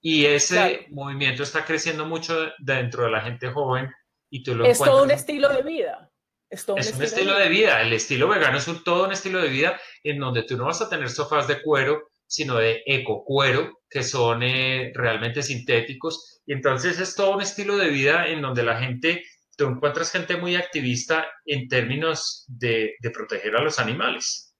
Y 0.00 0.26
ese 0.26 0.86
movimiento 0.90 1.42
está 1.42 1.64
creciendo 1.64 2.06
mucho 2.06 2.52
dentro 2.58 3.04
de 3.04 3.10
la 3.10 3.22
gente 3.22 3.50
joven 3.50 3.90
y 4.30 4.42
tú 4.42 4.54
lo 4.54 4.64
Es 4.64 4.78
todo 4.78 5.02
un 5.02 5.10
estilo 5.10 5.48
de 5.48 5.62
vida. 5.62 6.10
Es, 6.48 6.64
todo 6.64 6.76
un, 6.76 6.80
estilo, 6.82 7.36
de, 7.36 7.48
vida. 7.48 7.82
El 7.82 7.92
estilo 7.92 8.28
vegano 8.28 8.58
es 8.58 8.68
un, 8.68 8.84
todo 8.84 9.06
un 9.06 9.12
estilo 9.12 9.42
de 9.42 9.48
vida 9.48 9.80
en 10.04 10.20
donde 10.20 10.44
tú 10.44 10.56
no 10.56 10.66
vas 10.66 10.80
a 10.80 10.88
tener 10.88 11.10
sofás 11.10 11.48
de 11.48 11.60
cuero, 11.60 12.10
sino 12.26 12.56
de 12.56 12.82
eco 12.86 13.24
cuero, 13.24 13.80
que 13.90 14.04
son 14.04 14.44
eh, 14.44 14.92
realmente 14.94 15.42
sintéticos. 15.42 16.40
Y 16.46 16.52
entonces 16.52 17.00
es 17.00 17.16
todo 17.16 17.32
un 17.32 17.42
estilo 17.42 17.76
de 17.76 17.88
vida 17.88 18.28
en 18.28 18.42
donde 18.42 18.62
la 18.62 18.78
gente 18.78 19.24
tú 19.56 19.66
encuentras 19.66 20.12
gente 20.12 20.36
muy 20.36 20.54
activista 20.54 21.26
en 21.44 21.68
términos 21.68 22.44
de, 22.46 22.94
proteger 23.12 23.56
a 23.56 23.62
los 23.62 23.78
animales. 23.78 24.54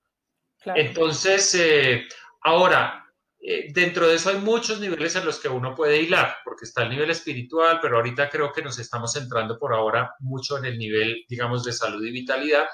Entonces, 0.75 1.55
eh, 1.55 2.07
ahora, 2.43 3.05
eh, 3.41 3.69
dentro 3.73 4.09
de 4.09 4.17
eso 4.17 4.31
hay 4.31 4.39
muchos 4.39 4.81
niveles 4.81 5.15
en 5.15 5.25
los 5.25 5.39
que 5.39 5.49
uno 5.49 5.75
puede 5.75 6.01
hilar, 6.03 6.39
porque 6.45 6.65
está 6.65 6.83
el 6.83 6.91
nivel 6.91 7.11
espiritual, 7.11 7.79
pero 7.81 7.97
ahorita 7.97 8.29
creo 8.29 8.53
que 8.53 8.63
nos 8.63 8.79
estamos 8.79 9.13
centrando 9.13 9.59
por 9.59 9.73
ahora 9.73 10.15
mucho 10.19 10.59
en 10.59 10.65
el 10.65 10.79
nivel, 10.79 11.25
digamos, 11.29 11.63
de 11.65 11.73
salud 11.73 12.05
y 12.05 12.11
vitalidad. 12.11 12.67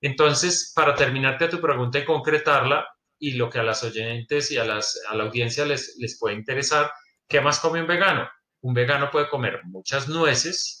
Entonces, 0.00 0.72
para 0.74 0.94
terminarte 0.94 1.46
a 1.46 1.50
tu 1.50 1.60
pregunta 1.60 1.98
y 1.98 2.04
concretarla, 2.04 2.86
y 3.18 3.32
lo 3.32 3.50
que 3.50 3.58
a 3.58 3.62
las 3.62 3.84
oyentes 3.84 4.50
y 4.50 4.56
a, 4.56 4.64
las, 4.64 4.98
a 5.08 5.14
la 5.14 5.24
audiencia 5.24 5.66
les, 5.66 5.96
les 5.98 6.18
puede 6.18 6.36
interesar, 6.36 6.90
¿qué 7.28 7.40
más 7.40 7.60
come 7.60 7.80
un 7.80 7.86
vegano? 7.86 8.28
Un 8.62 8.74
vegano 8.74 9.10
puede 9.10 9.28
comer 9.28 9.60
muchas 9.64 10.08
nueces, 10.08 10.79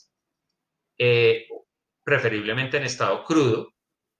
eh, 1.02 1.46
preferiblemente 2.04 2.76
en 2.76 2.84
estado 2.84 3.24
crudo. 3.24 3.72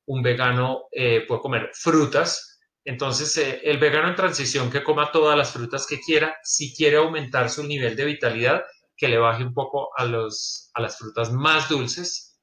Un 0.06 0.22
vegano 0.22 0.84
eh, 0.90 1.26
puede 1.28 1.42
comer 1.42 1.70
frutas. 1.74 2.58
Entonces, 2.82 3.36
eh, 3.36 3.60
el 3.64 3.76
vegano 3.76 4.08
en 4.08 4.16
transición 4.16 4.70
que 4.70 4.82
coma 4.82 5.12
todas 5.12 5.36
las 5.36 5.52
frutas 5.52 5.86
que 5.86 6.00
quiera, 6.00 6.34
si 6.42 6.74
quiere 6.74 6.96
aumentar 6.96 7.50
su 7.50 7.64
nivel 7.64 7.96
de 7.96 8.06
vitalidad, 8.06 8.62
que 8.96 9.08
le 9.08 9.18
baje 9.18 9.44
un 9.44 9.52
poco 9.52 9.90
a, 9.94 10.06
los, 10.06 10.70
a 10.72 10.80
las 10.80 10.96
frutas 10.96 11.30
más 11.32 11.68
dulces, 11.68 12.40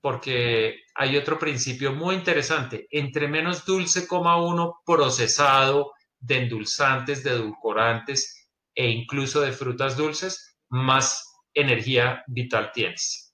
porque 0.00 0.80
hay 0.96 1.16
otro 1.16 1.38
principio 1.38 1.92
muy 1.92 2.16
interesante. 2.16 2.88
Entre 2.90 3.28
menos 3.28 3.64
dulce 3.64 4.08
coma 4.08 4.42
uno 4.42 4.80
procesado 4.84 5.92
de 6.18 6.38
endulzantes, 6.38 7.22
de 7.22 7.30
edulcorantes 7.30 8.48
e 8.74 8.88
incluso 8.88 9.40
de 9.40 9.52
frutas 9.52 9.96
dulces, 9.96 10.56
más 10.68 11.24
energía 11.54 12.24
vital 12.26 12.72
tienes. 12.72 13.31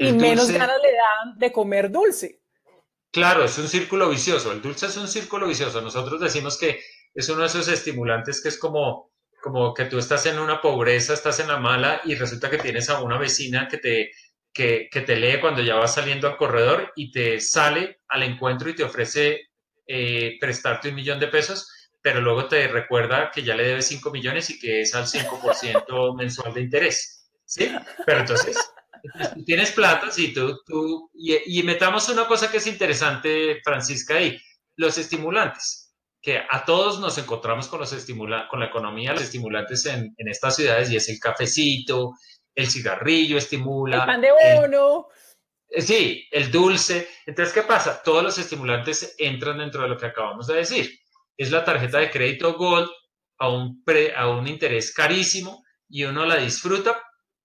Y 0.00 0.12
menos 0.12 0.50
ganas 0.50 0.78
le 0.82 0.92
dan 0.92 1.38
de 1.38 1.52
comer 1.52 1.90
dulce. 1.90 2.40
Claro, 3.12 3.44
es 3.44 3.58
un 3.58 3.68
círculo 3.68 4.08
vicioso. 4.08 4.52
El 4.52 4.62
dulce 4.62 4.86
es 4.86 4.96
un 4.96 5.08
círculo 5.08 5.46
vicioso. 5.46 5.80
Nosotros 5.80 6.20
decimos 6.20 6.58
que 6.58 6.80
es 7.14 7.28
uno 7.28 7.40
de 7.40 7.46
esos 7.46 7.68
estimulantes 7.68 8.40
que 8.40 8.48
es 8.48 8.58
como, 8.58 9.10
como 9.42 9.74
que 9.74 9.86
tú 9.86 9.98
estás 9.98 10.26
en 10.26 10.38
una 10.38 10.60
pobreza, 10.62 11.12
estás 11.12 11.40
en 11.40 11.48
la 11.48 11.58
mala 11.58 12.00
y 12.04 12.14
resulta 12.14 12.48
que 12.48 12.58
tienes 12.58 12.88
a 12.88 13.02
una 13.02 13.18
vecina 13.18 13.68
que 13.68 13.78
te, 13.78 14.10
que, 14.52 14.88
te 14.90 15.16
lee 15.16 15.40
cuando 15.40 15.60
ya 15.62 15.74
vas 15.74 15.94
saliendo 15.94 16.28
al 16.28 16.36
corredor 16.36 16.92
y 16.96 17.10
te 17.10 17.40
sale 17.40 18.00
al 18.08 18.22
encuentro 18.22 18.70
y 18.70 18.74
te 18.74 18.84
ofrece 18.84 19.48
eh, 19.86 20.36
prestarte 20.40 20.88
un 20.88 20.94
millón 20.94 21.20
de 21.20 21.28
pesos, 21.28 21.90
pero 22.00 22.20
luego 22.20 22.46
te 22.46 22.68
recuerda 22.68 23.30
que 23.30 23.42
ya 23.42 23.54
le 23.54 23.64
debes 23.64 23.88
5 23.88 24.10
millones 24.10 24.48
y 24.50 24.58
que 24.58 24.82
es 24.82 24.94
al 24.94 25.06
5% 25.06 26.16
mensual 26.16 26.54
de 26.54 26.60
interés. 26.62 27.28
¿sí? 27.44 27.70
Pero 28.06 28.20
entonces, 28.20 28.56
tú 29.34 29.44
tienes 29.44 29.72
plata, 29.72 30.10
sí, 30.10 30.32
tú, 30.32 30.60
tú 30.66 31.10
y, 31.14 31.62
metamos 31.62 32.08
una 32.08 32.26
cosa 32.26 32.50
que 32.50 32.58
es 32.58 32.66
interesante, 32.66 33.60
Francisca, 33.64 34.16
ahí, 34.16 34.38
los 34.76 34.98
estimulantes, 34.98 35.94
que 36.22 36.38
a 36.38 36.64
todos 36.64 37.00
nos 37.00 37.18
encontramos 37.18 37.68
con 37.68 37.80
los 37.80 37.92
estimula 37.92 38.48
con 38.48 38.60
la 38.60 38.66
economía, 38.66 39.12
los 39.12 39.22
estimulantes 39.22 39.86
en, 39.86 40.14
en, 40.16 40.28
estas 40.28 40.56
ciudades, 40.56 40.90
y 40.90 40.96
es 40.96 41.08
el 41.08 41.18
cafecito, 41.18 42.14
el 42.54 42.68
cigarrillo 42.68 43.38
estimula. 43.38 44.00
El 44.00 44.06
pan 44.06 44.20
de 44.20 44.30
bono. 44.32 45.06
Sí, 45.78 46.26
el 46.32 46.50
dulce. 46.50 47.08
Entonces, 47.26 47.54
¿qué 47.54 47.62
pasa? 47.62 48.02
Todos 48.02 48.22
los 48.22 48.38
estimulantes 48.38 49.14
entran 49.18 49.58
dentro 49.58 49.82
de 49.82 49.88
lo 49.88 49.96
que 49.96 50.06
acabamos 50.06 50.46
de 50.48 50.56
decir. 50.56 50.98
Es 51.36 51.50
la 51.50 51.64
tarjeta 51.64 51.98
de 51.98 52.10
crédito 52.10 52.54
Gold 52.54 52.90
a 53.38 53.48
un, 53.48 53.82
pre, 53.84 54.14
a 54.14 54.28
un 54.28 54.46
interés 54.46 54.92
carísimo 54.92 55.64
y 55.88 56.04
uno 56.04 56.26
la 56.26 56.36
disfruta 56.36 57.00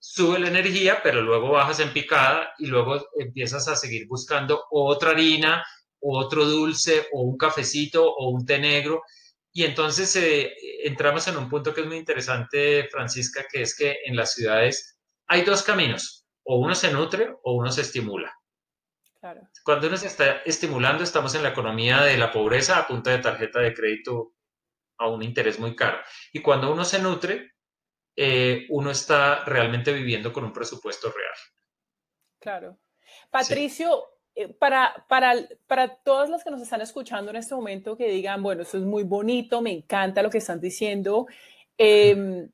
sube 0.07 0.37
la 0.39 0.49
energía, 0.49 1.01
pero 1.01 1.21
luego 1.21 1.49
bajas 1.49 1.79
en 1.79 1.91
picada 1.91 2.53
y 2.59 2.67
luego 2.67 3.07
empiezas 3.17 3.67
a 3.67 3.75
seguir 3.75 4.07
buscando 4.07 4.65
otra 4.69 5.11
harina, 5.11 5.65
otro 5.99 6.45
dulce 6.45 7.07
o 7.11 7.23
un 7.23 7.37
cafecito 7.37 8.07
o 8.07 8.29
un 8.29 8.45
té 8.45 8.59
negro. 8.59 9.01
Y 9.51 9.63
entonces 9.63 10.15
eh, 10.17 10.53
entramos 10.83 11.27
en 11.27 11.37
un 11.37 11.49
punto 11.49 11.73
que 11.73 11.81
es 11.81 11.87
muy 11.87 11.97
interesante, 11.97 12.87
Francisca, 12.91 13.45
que 13.51 13.63
es 13.63 13.75
que 13.75 13.97
en 14.05 14.15
las 14.15 14.33
ciudades 14.33 14.99
hay 15.25 15.41
dos 15.41 15.63
caminos, 15.63 16.27
o 16.43 16.59
uno 16.59 16.75
se 16.75 16.91
nutre 16.91 17.33
o 17.43 17.53
uno 17.53 17.71
se 17.71 17.81
estimula. 17.81 18.31
Cuando 19.63 19.87
uno 19.87 19.97
se 19.97 20.05
está 20.05 20.43
estimulando, 20.45 21.03
estamos 21.03 21.33
en 21.33 21.41
la 21.41 21.49
economía 21.49 22.03
de 22.03 22.15
la 22.17 22.31
pobreza 22.31 22.77
a 22.77 22.87
punta 22.87 23.09
de 23.09 23.17
tarjeta 23.17 23.59
de 23.59 23.73
crédito 23.73 24.33
a 24.99 25.09
un 25.09 25.23
interés 25.23 25.57
muy 25.57 25.75
caro. 25.75 25.97
Y 26.31 26.43
cuando 26.43 26.71
uno 26.71 26.85
se 26.85 27.01
nutre, 27.01 27.54
eh, 28.15 28.65
uno 28.69 28.91
está 28.91 29.43
realmente 29.45 29.91
viviendo 29.91 30.31
con 30.31 30.43
un 30.43 30.53
presupuesto 30.53 31.11
real. 31.11 31.35
Claro. 32.39 32.77
Patricio, 33.29 34.03
eh, 34.35 34.49
para, 34.49 35.05
para, 35.07 35.35
para 35.67 35.95
todas 35.95 36.29
las 36.29 36.43
que 36.43 36.51
nos 36.51 36.61
están 36.61 36.81
escuchando 36.81 37.31
en 37.31 37.37
este 37.37 37.55
momento 37.55 37.97
que 37.97 38.09
digan, 38.09 38.41
bueno, 38.43 38.61
eso 38.61 38.77
es 38.77 38.83
muy 38.83 39.03
bonito, 39.03 39.61
me 39.61 39.71
encanta 39.71 40.21
lo 40.21 40.29
que 40.29 40.39
están 40.39 40.59
diciendo, 40.59 41.27
eh, 41.77 42.47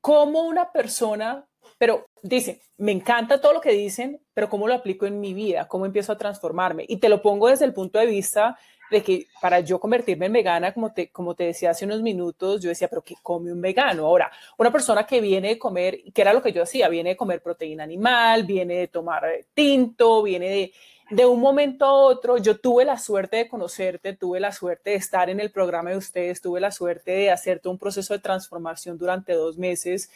¿cómo 0.00 0.42
una 0.42 0.72
persona, 0.72 1.46
pero 1.78 2.06
dice, 2.22 2.62
me 2.76 2.92
encanta 2.92 3.40
todo 3.40 3.52
lo 3.52 3.60
que 3.60 3.72
dicen, 3.72 4.20
pero 4.34 4.48
¿cómo 4.48 4.66
lo 4.66 4.74
aplico 4.74 5.06
en 5.06 5.20
mi 5.20 5.34
vida? 5.34 5.68
¿Cómo 5.68 5.86
empiezo 5.86 6.12
a 6.12 6.18
transformarme? 6.18 6.84
Y 6.88 6.96
te 6.96 7.08
lo 7.08 7.22
pongo 7.22 7.48
desde 7.48 7.64
el 7.64 7.72
punto 7.72 7.98
de 7.98 8.06
vista 8.06 8.58
de 8.92 9.02
que 9.02 9.26
para 9.40 9.60
yo 9.60 9.80
convertirme 9.80 10.26
en 10.26 10.32
vegana, 10.34 10.72
como 10.72 10.92
te, 10.92 11.08
como 11.10 11.34
te 11.34 11.44
decía 11.44 11.70
hace 11.70 11.86
unos 11.86 12.02
minutos, 12.02 12.60
yo 12.60 12.68
decía, 12.68 12.88
pero 12.88 13.02
¿qué 13.02 13.16
come 13.22 13.50
un 13.50 13.60
vegano? 13.60 14.04
Ahora, 14.04 14.30
una 14.58 14.70
persona 14.70 15.04
que 15.06 15.20
viene 15.20 15.48
de 15.48 15.58
comer, 15.58 16.02
que 16.14 16.20
era 16.20 16.34
lo 16.34 16.42
que 16.42 16.52
yo 16.52 16.62
hacía, 16.62 16.88
viene 16.88 17.10
de 17.10 17.16
comer 17.16 17.42
proteína 17.42 17.84
animal, 17.84 18.44
viene 18.44 18.76
de 18.76 18.88
tomar 18.88 19.24
eh, 19.24 19.46
tinto, 19.54 20.22
viene 20.22 20.48
de, 20.48 20.72
de 21.10 21.26
un 21.26 21.40
momento 21.40 21.86
a 21.86 21.92
otro, 21.92 22.36
yo 22.36 22.58
tuve 22.58 22.84
la 22.84 22.98
suerte 22.98 23.38
de 23.38 23.48
conocerte, 23.48 24.12
tuve 24.12 24.38
la 24.38 24.52
suerte 24.52 24.90
de 24.90 24.96
estar 24.96 25.30
en 25.30 25.40
el 25.40 25.50
programa 25.50 25.90
de 25.90 25.96
ustedes, 25.96 26.42
tuve 26.42 26.60
la 26.60 26.70
suerte 26.70 27.12
de 27.12 27.30
hacerte 27.30 27.70
un 27.70 27.78
proceso 27.78 28.12
de 28.12 28.20
transformación 28.20 28.98
durante 28.98 29.32
dos 29.32 29.56
meses 29.56 30.10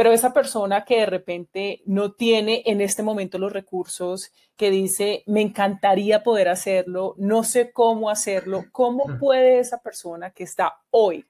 pero 0.00 0.14
esa 0.14 0.32
persona 0.32 0.82
que 0.86 1.00
de 1.00 1.04
repente 1.04 1.82
no 1.84 2.12
tiene 2.12 2.62
en 2.64 2.80
este 2.80 3.02
momento 3.02 3.36
los 3.36 3.52
recursos, 3.52 4.32
que 4.56 4.70
dice, 4.70 5.22
me 5.26 5.42
encantaría 5.42 6.22
poder 6.22 6.48
hacerlo, 6.48 7.14
no 7.18 7.44
sé 7.44 7.70
cómo 7.70 8.08
hacerlo, 8.08 8.64
¿cómo 8.72 9.18
puede 9.18 9.58
esa 9.58 9.82
persona 9.82 10.30
que 10.30 10.44
está 10.44 10.80
hoy, 10.88 11.26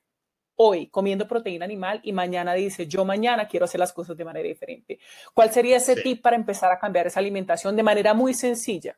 hoy 0.54 0.86
comiendo 0.86 1.26
proteína 1.26 1.64
animal 1.64 1.98
y 2.04 2.12
mañana 2.12 2.54
dice, 2.54 2.86
yo 2.86 3.04
mañana 3.04 3.48
quiero 3.48 3.64
hacer 3.64 3.80
las 3.80 3.92
cosas 3.92 4.16
de 4.16 4.24
manera 4.24 4.46
diferente? 4.46 5.00
¿Cuál 5.34 5.50
sería 5.50 5.78
ese 5.78 5.96
tip 5.96 6.22
para 6.22 6.36
empezar 6.36 6.70
a 6.70 6.78
cambiar 6.78 7.08
esa 7.08 7.18
alimentación 7.18 7.74
de 7.74 7.82
manera 7.82 8.14
muy 8.14 8.34
sencilla? 8.34 8.96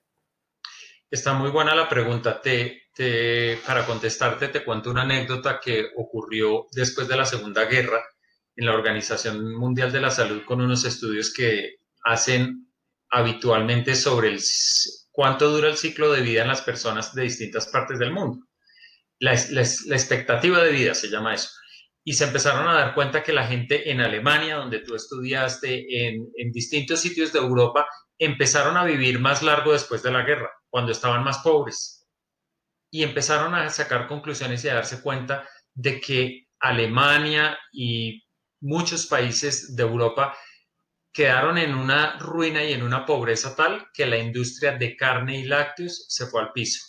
Está 1.10 1.32
muy 1.32 1.48
buena 1.48 1.74
la 1.74 1.88
pregunta. 1.88 2.42
Te, 2.42 3.56
para 3.66 3.86
contestarte, 3.86 4.48
te 4.48 4.66
cuento 4.66 4.90
una 4.90 5.00
anécdota 5.00 5.58
que 5.58 5.86
ocurrió 5.96 6.66
después 6.72 7.08
de 7.08 7.16
la 7.16 7.24
Segunda 7.24 7.64
Guerra 7.64 8.02
en 8.56 8.66
la 8.66 8.74
Organización 8.74 9.54
Mundial 9.54 9.92
de 9.92 10.00
la 10.00 10.10
Salud 10.10 10.42
con 10.44 10.60
unos 10.60 10.84
estudios 10.84 11.32
que 11.32 11.76
hacen 12.04 12.68
habitualmente 13.10 13.94
sobre 13.94 14.28
el, 14.28 14.40
cuánto 15.10 15.50
dura 15.50 15.68
el 15.68 15.76
ciclo 15.76 16.12
de 16.12 16.22
vida 16.22 16.42
en 16.42 16.48
las 16.48 16.62
personas 16.62 17.14
de 17.14 17.22
distintas 17.22 17.68
partes 17.68 17.98
del 17.98 18.12
mundo. 18.12 18.46
La, 19.18 19.32
expectativa 19.32 20.62
de 20.62 20.72
vida 20.72 20.94
se 20.94 21.08
llama 21.08 21.34
eso. 21.34 21.50
Y 22.04 22.14
se 22.14 22.24
empezaron 22.24 22.66
a 22.66 22.74
dar 22.74 22.94
cuenta 22.94 23.22
que 23.22 23.32
la 23.32 23.46
gente 23.46 23.90
en 23.90 24.00
Alemania, 24.00 24.56
donde 24.56 24.80
tú 24.80 24.96
estudiaste, 24.96 26.06
en, 26.06 26.26
en 26.36 26.50
distintos 26.50 27.00
sitios 27.00 27.32
de 27.32 27.38
Europa, 27.38 27.86
empezaron 28.18 28.76
a 28.76 28.84
vivir 28.84 29.20
más 29.20 29.42
largo 29.42 29.72
después 29.72 30.02
de 30.02 30.10
la 30.10 30.22
guerra, 30.22 30.50
cuando 30.68 30.90
estaban 30.90 31.22
más 31.22 31.38
pobres. 31.38 32.08
Y 32.90 33.04
empezaron 33.04 33.54
a 33.54 33.70
sacar 33.70 34.08
conclusiones 34.08 34.64
y 34.64 34.68
a 34.68 34.74
darse 34.74 35.00
cuenta 35.00 35.48
de 35.74 36.00
que 36.00 36.48
Alemania 36.58 37.58
y 37.72 38.21
muchos 38.62 39.06
países 39.06 39.76
de 39.76 39.82
Europa 39.82 40.36
quedaron 41.12 41.58
en 41.58 41.74
una 41.74 42.18
ruina 42.18 42.64
y 42.64 42.72
en 42.72 42.82
una 42.82 43.04
pobreza 43.04 43.54
tal 43.54 43.88
que 43.92 44.06
la 44.06 44.16
industria 44.16 44.78
de 44.78 44.96
carne 44.96 45.40
y 45.40 45.44
lácteos 45.44 46.06
se 46.08 46.26
fue 46.26 46.40
al 46.40 46.52
piso. 46.52 46.80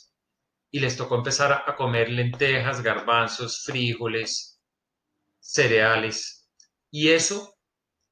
Y 0.72 0.80
les 0.80 0.96
tocó 0.96 1.16
empezar 1.16 1.64
a 1.68 1.76
comer 1.76 2.10
lentejas, 2.10 2.82
garbanzos, 2.82 3.64
frijoles, 3.66 4.62
cereales. 5.40 6.48
Y 6.90 7.10
eso 7.10 7.56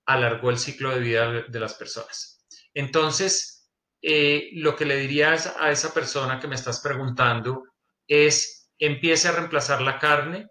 alargó 0.05 0.49
el 0.49 0.57
ciclo 0.57 0.89
de 0.91 0.99
vida 0.99 1.43
de 1.47 1.59
las 1.59 1.75
personas. 1.75 2.45
Entonces, 2.73 3.69
eh, 4.01 4.49
lo 4.53 4.75
que 4.75 4.85
le 4.85 4.97
dirías 4.97 5.55
a 5.59 5.71
esa 5.71 5.93
persona 5.93 6.39
que 6.39 6.47
me 6.47 6.55
estás 6.55 6.81
preguntando 6.81 7.63
es, 8.07 8.69
empiece 8.77 9.27
a 9.27 9.33
reemplazar 9.33 9.81
la 9.81 9.97
carne 9.99 10.47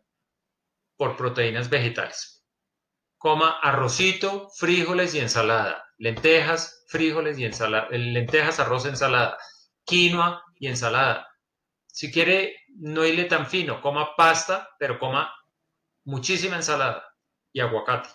por 0.97 1.17
proteínas 1.17 1.69
vegetales 1.69 2.40
coma 3.21 3.59
arrocito, 3.61 4.49
frijoles 4.49 5.15
y 5.15 5.19
ensalada, 5.19 5.85
lentejas, 5.99 6.85
frijoles 6.89 7.39
y 7.39 7.45
ensalada, 7.45 7.87
lentejas, 7.91 8.59
arroz, 8.61 8.87
ensalada, 8.87 9.37
quinoa 9.85 10.43
y 10.59 10.69
ensalada. 10.69 11.29
Si 11.87 12.11
quiere 12.11 12.57
no 12.79 13.05
irle 13.05 13.25
tan 13.27 13.47
fino, 13.47 13.83
coma 13.83 14.17
pasta, 14.17 14.71
pero 14.79 14.99
coma 14.99 15.31
muchísima 16.05 16.57
ensalada 16.57 17.05
y 17.53 17.61
aguacate. 17.61 18.09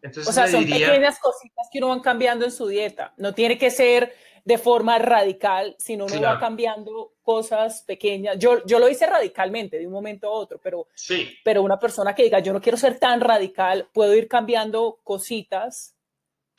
Entonces, 0.00 0.28
o 0.28 0.32
sea, 0.32 0.46
son 0.46 0.64
pequeñas 0.64 1.18
cositas 1.18 1.66
que 1.72 1.78
uno 1.78 1.88
van 1.88 2.00
cambiando 2.00 2.44
en 2.44 2.52
su 2.52 2.68
dieta. 2.68 3.12
No 3.16 3.34
tiene 3.34 3.58
que 3.58 3.72
ser 3.72 4.14
de 4.44 4.58
forma 4.58 4.98
radical, 4.98 5.74
sino 5.78 6.06
uno 6.06 6.20
va 6.20 6.38
cambiando 6.38 7.12
cosas 7.22 7.82
pequeñas. 7.86 8.38
Yo, 8.38 8.64
yo 8.66 8.78
lo 8.78 8.88
hice 8.88 9.06
radicalmente 9.06 9.78
de 9.78 9.86
un 9.86 9.92
momento 9.92 10.28
a 10.28 10.30
otro, 10.30 10.58
pero, 10.62 10.88
sí. 10.94 11.38
pero 11.44 11.62
una 11.62 11.78
persona 11.78 12.14
que 12.14 12.24
diga, 12.24 12.40
yo 12.40 12.52
no 12.52 12.60
quiero 12.60 12.78
ser 12.78 12.98
tan 12.98 13.20
radical, 13.20 13.88
puedo 13.92 14.14
ir 14.14 14.28
cambiando 14.28 15.00
cositas. 15.04 15.96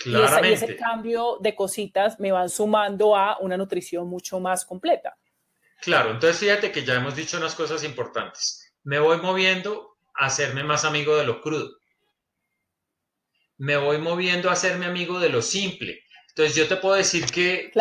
Y, 0.04 0.12
y 0.12 0.54
ese 0.54 0.76
cambio 0.78 1.38
de 1.41 1.54
cositas 1.54 2.20
me 2.20 2.32
van 2.32 2.50
sumando 2.50 3.15
a 3.15 3.38
una 3.39 3.56
nutrición 3.56 4.08
mucho 4.08 4.39
más 4.39 4.65
completa. 4.65 5.15
Claro, 5.80 6.12
entonces 6.12 6.39
fíjate 6.39 6.72
que 6.72 6.84
ya 6.84 6.96
hemos 6.96 7.15
dicho 7.15 7.38
unas 7.38 7.54
cosas 7.54 7.84
importantes. 7.84 8.74
Me 8.84 9.00
voy 9.00 9.17
moviendo 9.17 9.98
a 10.15 10.26
hacerme 10.26 10.63
más 10.63 10.86
amigo 10.86 11.15
de 11.17 11.26
lo 11.26 11.41
crudo. 11.41 11.70
Me 13.58 13.78
voy 13.78 14.00
moviendo 14.00 14.50
a 14.50 14.54
hacerme 14.54 14.88
amigo 14.88 15.20
de 15.20 15.30
lo 15.30 15.44
simple 15.44 16.04
Entonces 16.32 16.56
yo 16.56 16.67
te 16.67 16.78
puedo 16.78 16.96
decir 16.96 17.26
que, 17.26 17.72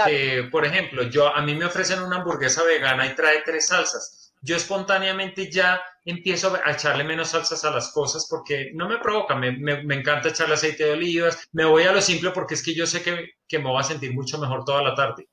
por 0.51 0.65
ejemplo, 0.65 1.05
yo 1.05 1.29
a 1.35 1.41
mí 1.43 1.55
me 1.55 1.67
ofrecen 1.67 2.03
una 2.03 2.17
hamburguesa 2.17 2.65
vegana 2.65 3.07
y 3.07 3.15
trae 3.15 3.43
tres 3.45 3.69
salsas. 3.69 4.35
Yo 4.43 4.57
espontáneamente 4.57 5.51
ya 5.51 5.81
empiezo 6.05 6.59
a 6.65 6.73
echarle 6.73 7.05
menos 7.05 7.29
salsas 7.29 7.65
a 7.65 7.71
las 7.71 7.93
cosas 7.93 8.27
porque 8.29 8.71
no 8.75 8.89
me 8.89 8.99
provoca, 8.99 9.37
me, 9.37 9.53
me, 9.53 9.95
encanta 9.95 10.31
echarle 10.31 10.55
aceite 10.55 10.85
de 10.85 10.93
olivas, 10.93 11.47
me 11.53 11.65
voy 11.65 11.85
a 11.85 11.93
lo 11.93 12.01
simple 12.01 12.31
porque 12.31 12.55
es 12.55 12.63
que 12.63 12.75
yo 12.75 12.87
sé 12.87 13.03
que, 13.03 13.35
que 13.47 13.59
me 13.59 13.69
voy 13.69 13.79
a 13.79 13.85
sentir 13.85 14.13
mucho 14.15 14.39
mejor 14.39 14.65
toda 14.65 14.83
la 14.83 14.95
tarde. 14.95 15.29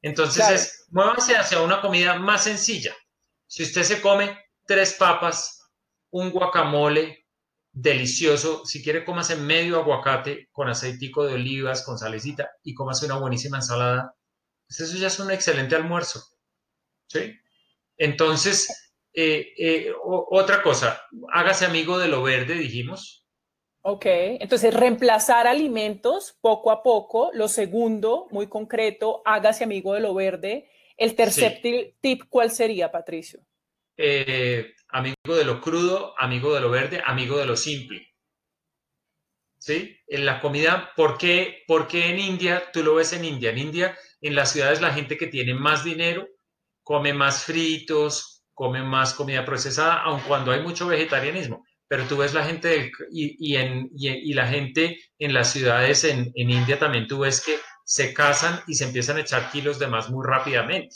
Entonces 0.00 0.48
es, 0.48 0.86
muévase 0.90 1.36
hacia 1.36 1.60
una 1.60 1.80
comida 1.80 2.14
más 2.14 2.44
sencilla. 2.44 2.94
Si 3.46 3.62
usted 3.62 3.82
se 3.82 4.00
come 4.00 4.38
tres 4.66 4.94
papas, 4.94 5.70
un 6.10 6.30
guacamole, 6.30 7.23
delicioso. 7.74 8.64
Si 8.64 8.82
quiere, 8.82 9.04
cómase 9.04 9.36
medio 9.36 9.78
aguacate 9.78 10.48
con 10.52 10.68
aceitico 10.68 11.26
de 11.26 11.34
olivas, 11.34 11.84
con 11.84 11.98
salecita 11.98 12.50
y 12.62 12.72
cómase 12.72 13.06
una 13.06 13.18
buenísima 13.18 13.58
ensalada. 13.58 14.14
Pues 14.66 14.80
eso 14.80 14.96
ya 14.96 15.08
es 15.08 15.18
un 15.18 15.30
excelente 15.30 15.74
almuerzo. 15.74 16.24
¿Sí? 17.08 17.34
Entonces, 17.98 18.92
eh, 19.12 19.52
eh, 19.58 19.92
otra 20.02 20.62
cosa, 20.62 21.02
hágase 21.32 21.66
amigo 21.66 21.98
de 21.98 22.08
lo 22.08 22.22
verde, 22.22 22.54
dijimos. 22.54 23.26
Ok, 23.82 24.06
entonces 24.06 24.72
reemplazar 24.72 25.46
alimentos 25.46 26.38
poco 26.40 26.70
a 26.70 26.82
poco. 26.82 27.30
Lo 27.34 27.48
segundo, 27.48 28.28
muy 28.30 28.46
concreto, 28.46 29.20
hágase 29.26 29.64
amigo 29.64 29.92
de 29.94 30.00
lo 30.00 30.14
verde. 30.14 30.70
El 30.96 31.14
tercer 31.14 31.60
tip, 32.00 32.22
¿cuál 32.30 32.50
sería, 32.50 32.90
Patricio? 32.90 33.40
Eh, 33.96 34.72
amigo 34.94 35.34
de 35.36 35.44
lo 35.44 35.60
crudo, 35.60 36.14
amigo 36.18 36.54
de 36.54 36.60
lo 36.60 36.70
verde, 36.70 37.02
amigo 37.04 37.36
de 37.36 37.46
lo 37.46 37.56
simple. 37.56 38.14
¿Sí? 39.58 39.98
En 40.06 40.24
la 40.24 40.40
comida, 40.40 40.92
¿por 40.94 41.18
qué, 41.18 41.64
en 41.68 42.18
India? 42.18 42.70
Tú 42.72 42.84
lo 42.84 42.94
ves 42.94 43.12
en 43.12 43.24
India. 43.24 43.50
En 43.50 43.58
India, 43.58 43.98
en 44.20 44.36
las 44.36 44.52
ciudades, 44.52 44.80
la 44.80 44.92
gente 44.92 45.16
que 45.16 45.26
tiene 45.26 45.54
más 45.54 45.82
dinero 45.82 46.28
come 46.84 47.12
más 47.12 47.44
fritos, 47.44 48.44
come 48.52 48.82
más 48.82 49.14
comida 49.14 49.44
procesada, 49.44 50.02
aun 50.02 50.20
cuando 50.20 50.52
hay 50.52 50.60
mucho 50.60 50.86
vegetarianismo. 50.86 51.64
Pero 51.88 52.04
tú 52.04 52.18
ves 52.18 52.32
la 52.32 52.44
gente 52.44 52.92
y, 53.10 53.56
en, 53.56 53.90
la 54.34 54.46
gente 54.46 55.00
en 55.18 55.34
las 55.34 55.52
ciudades 55.52 56.04
en, 56.04 56.30
en 56.34 56.50
India 56.50 56.78
también 56.78 57.08
tú 57.08 57.20
ves 57.20 57.42
que 57.44 57.56
se 57.84 58.14
casan 58.14 58.60
y 58.68 58.74
se 58.74 58.84
empiezan 58.84 59.16
a 59.16 59.20
echar 59.22 59.50
kilos 59.50 59.78
de 59.78 59.88
más 59.88 60.08
muy 60.08 60.24
rápidamente. 60.24 60.94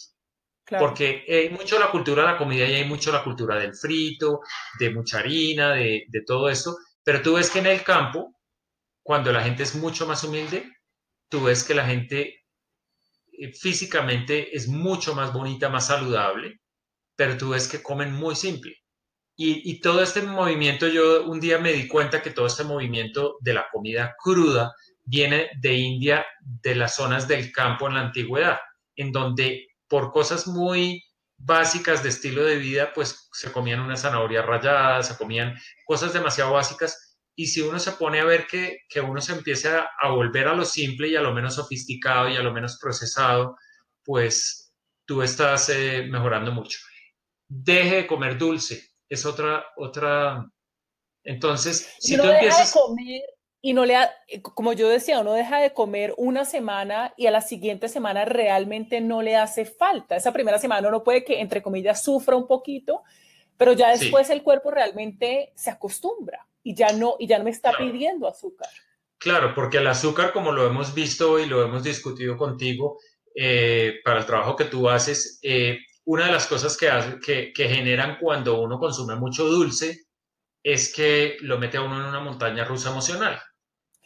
Porque 0.77 1.25
hay 1.29 1.51
mucho 1.51 1.79
la 1.79 1.91
cultura 1.91 2.23
de 2.23 2.33
la 2.33 2.39
comida 2.39 2.67
y 2.67 2.75
hay 2.75 2.85
mucho 2.85 3.13
la 3.13 3.25
cultura 3.25 3.57
del 3.57 3.75
frito, 3.75 4.41
de 4.79 4.91
mucha 4.91 5.19
harina, 5.19 5.73
de, 5.73 6.07
todo 6.27 6.49
esto. 6.49 6.77
Pero 7.03 7.23
tú 7.23 7.35
ves 7.35 7.51
que 7.51 7.61
en 7.61 7.67
el 7.67 7.83
campo, 7.83 8.35
cuando 9.03 9.33
la 9.33 9.43
gente 9.43 9.63
es 9.63 9.75
mucho 9.75 10.07
más 10.07 10.25
humilde, 10.25 10.71
tú 11.29 11.45
ves 11.45 11.65
que 11.65 11.75
la 11.75 11.87
gente 11.87 12.45
eh, 13.33 13.53
físicamente 13.53 14.55
es 14.55 14.69
mucho 14.69 15.15
más 15.15 15.33
bonita, 15.33 15.69
más 15.69 15.87
saludable, 15.87 16.61
pero 17.17 17.37
tú 17.39 17.51
ves 17.51 17.69
que 17.69 17.83
comen 17.83 18.13
muy 18.13 18.35
simple. 18.35 18.77
Y, 19.37 19.71
y, 19.71 19.81
todo 19.81 20.03
este 20.03 20.21
movimiento, 20.23 20.89
yo 20.89 21.25
un 21.25 21.39
día 21.39 21.59
me 21.59 21.73
di 21.73 21.87
cuenta 21.87 22.21
que 22.21 22.31
todo 22.31 22.47
este 22.47 22.65
movimiento 22.65 23.37
de 23.41 23.55
la 23.55 23.67
comida 23.71 24.17
cruda 24.19 24.75
viene 25.05 25.49
de 25.61 25.75
India, 25.75 26.27
de 26.41 26.75
las 26.75 26.97
zonas 26.97 27.29
del 27.29 27.53
campo 27.53 27.87
en 27.87 27.95
la 27.95 28.01
antigüedad, 28.01 28.59
en 28.97 29.13
donde 29.13 29.68
por 29.89 30.13
cosas 30.13 30.47
muy 30.47 31.03
básicas 31.39 32.03
de 32.03 32.09
estilo 32.09 32.45
de 32.45 32.57
vida, 32.57 32.93
pues 32.95 33.29
se 33.33 33.53
comían 33.53 33.81
una 33.81 33.97
zanahoria 33.97 34.43
rallada, 34.43 35.03
se 35.03 35.17
comían 35.17 35.57
cosas 35.87 36.13
demasiado 36.13 36.53
básicas. 36.53 37.17
Y 37.37 37.47
si 37.47 37.61
uno 37.61 37.79
se 37.79 37.93
pone 37.93 38.21
a 38.21 38.25
ver 38.25 38.47
que, 38.49 38.81
uno 39.01 39.21
se 39.21 39.33
empieza 39.33 39.89
a, 40.01 40.11
volver 40.11 40.49
a 40.49 40.55
lo 40.55 40.65
simple 40.65 41.09
y 41.09 41.17
a 41.17 41.23
lo 41.23 41.33
menos 41.33 41.55
sofisticado 41.55 42.29
y 42.29 42.37
a 42.37 42.43
lo 42.43 42.53
menos 42.53 42.79
procesado, 42.81 43.57
pues 44.05 44.75
tú 45.07 45.23
estás 45.23 45.69
eh, 45.69 46.07
mejorando 46.11 46.51
mucho. 46.51 46.81
Deje 47.49 47.97
de 47.97 48.07
comer 48.07 48.37
dulce, 48.37 48.91
es 49.09 49.25
otra, 49.25 49.65
otra. 49.77 50.45
Entonces, 51.23 51.95
si 52.01 52.17
tú 52.17 52.25
empiezas. 52.25 52.75
De 52.75 52.81
comer 52.81 53.23
y 53.61 53.73
no 53.73 53.85
le 53.85 53.97
ha, 53.97 54.11
eh, 54.29 54.41
como 54.41 54.73
yo 54.73 54.89
decía, 54.89 55.21
uno 55.21 55.33
deja 55.33 55.61
de 55.61 55.73
comer 55.73 56.15
una 56.17 56.45
semana 56.45 57.13
y 57.17 57.27
a 57.27 57.31
la 57.31 57.41
siguiente 57.41 57.89
semana 57.89 58.25
realmente 58.25 59.01
no 59.01 59.23
le 59.23 59.37
hace 59.37 59.65
falta. 59.65 60.17
Esa 60.17 60.33
primera 60.33 60.59
semana 60.59 60.89
uno 60.89 61.03
puede 61.03 61.25
que, 61.25 61.41
entre 61.41 61.63
comillas, 61.63 62.03
sufra 62.03 62.37
un 62.37 62.47
poquito, 62.47 63.03
pero 63.57 63.73
ya 63.73 63.91
después 63.91 64.31
el 64.31 64.43
cuerpo 64.43 64.71
realmente 64.71 65.53
se 65.57 65.71
acostumbra 65.71 66.47
y 66.63 66.75
ya 66.75 66.93
no, 66.93 67.17
y 67.19 67.27
ya 67.27 67.39
no 67.39 67.45
me 67.45 67.51
está 67.51 67.73
pidiendo 67.77 68.29
azúcar. 68.29 68.69
Claro, 69.19 69.53
porque 69.55 69.79
el 69.79 69.87
azúcar, 69.89 70.33
como 70.33 70.53
lo 70.53 70.65
hemos 70.67 70.95
visto 70.95 71.41
y 71.41 71.47
lo 71.47 71.65
hemos 71.65 71.83
discutido 71.83 72.37
contigo, 72.37 72.99
eh, 73.35 73.95
para 74.05 74.21
el 74.21 74.27
trabajo 74.27 74.55
que 74.55 74.67
tú 74.67 74.89
haces, 74.89 75.41
eh, 75.43 75.79
una 76.05 76.27
de 76.27 76.33
las 76.33 76.47
cosas 76.47 76.77
que, 76.77 76.89
que, 77.25 77.53
que 77.53 77.69
generan 77.69 78.19
cuando 78.21 78.61
uno 78.61 78.79
consume 78.79 79.17
mucho 79.17 79.45
dulce 79.47 80.07
es 80.63 80.93
que 80.95 81.37
lo 81.41 81.59
mete 81.59 81.79
a 81.79 81.83
uno 81.83 82.01
en 82.01 82.07
una 82.07 82.21
montaña 82.21 82.65
rusa 82.65 82.91
emocional. 82.91 83.41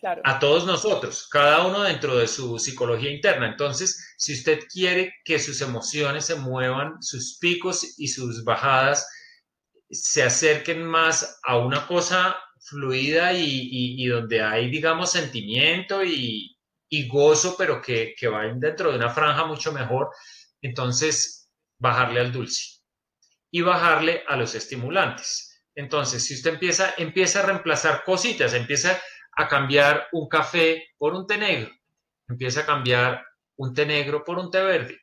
A 0.04 0.40
todos 0.40 0.66
nosotros, 0.66 1.28
cada 1.30 1.64
uno 1.64 1.82
dentro 1.82 2.16
de 2.16 2.26
su 2.26 2.58
psicología 2.58 3.10
interna. 3.10 3.46
Entonces, 3.46 4.14
si 4.18 4.34
usted 4.34 4.60
quiere 4.68 5.14
que 5.24 5.38
sus 5.38 5.60
emociones 5.60 6.24
se 6.24 6.34
muevan, 6.34 7.00
sus 7.00 7.38
picos 7.38 7.98
y 7.98 8.08
sus 8.08 8.42
bajadas 8.42 9.08
se 9.90 10.24
acerquen 10.24 10.84
más 10.84 11.38
a 11.44 11.58
una 11.58 11.86
cosa 11.86 12.36
fluida 12.60 13.32
y, 13.32 14.04
donde 14.06 14.42
hay, 14.42 14.70
digamos, 14.70 15.12
sentimiento 15.12 16.02
y, 16.02 16.56
gozo, 17.08 17.54
pero 17.56 17.80
que, 17.80 18.14
que 18.18 18.26
va 18.26 18.42
dentro 18.54 18.90
de 18.90 18.96
una 18.96 19.10
franja 19.10 19.46
mucho 19.46 19.72
mejor, 19.72 20.10
entonces 20.60 21.48
bajarle 21.78 22.20
al 22.20 22.32
dulce 22.32 22.80
y 23.50 23.60
bajarle 23.60 24.24
a 24.26 24.36
los 24.36 24.54
estimulantes. 24.54 25.62
Entonces, 25.74 26.24
si 26.24 26.34
usted 26.34 26.54
empieza, 26.54 26.94
empieza 26.98 27.40
a 27.40 27.46
reemplazar 27.46 28.02
cositas, 28.04 28.52
empieza 28.52 29.00
a 29.32 29.48
cambiar 29.48 30.08
un 30.12 30.28
café 30.28 30.88
por 30.98 31.14
un 31.14 31.26
té 31.26 31.38
negro, 31.38 31.70
empieza 32.28 32.60
a 32.60 32.66
cambiar 32.66 33.24
un 33.56 33.74
té 33.74 33.86
negro 33.86 34.24
por 34.24 34.38
un 34.38 34.50
té 34.50 34.62
verde. 34.62 34.98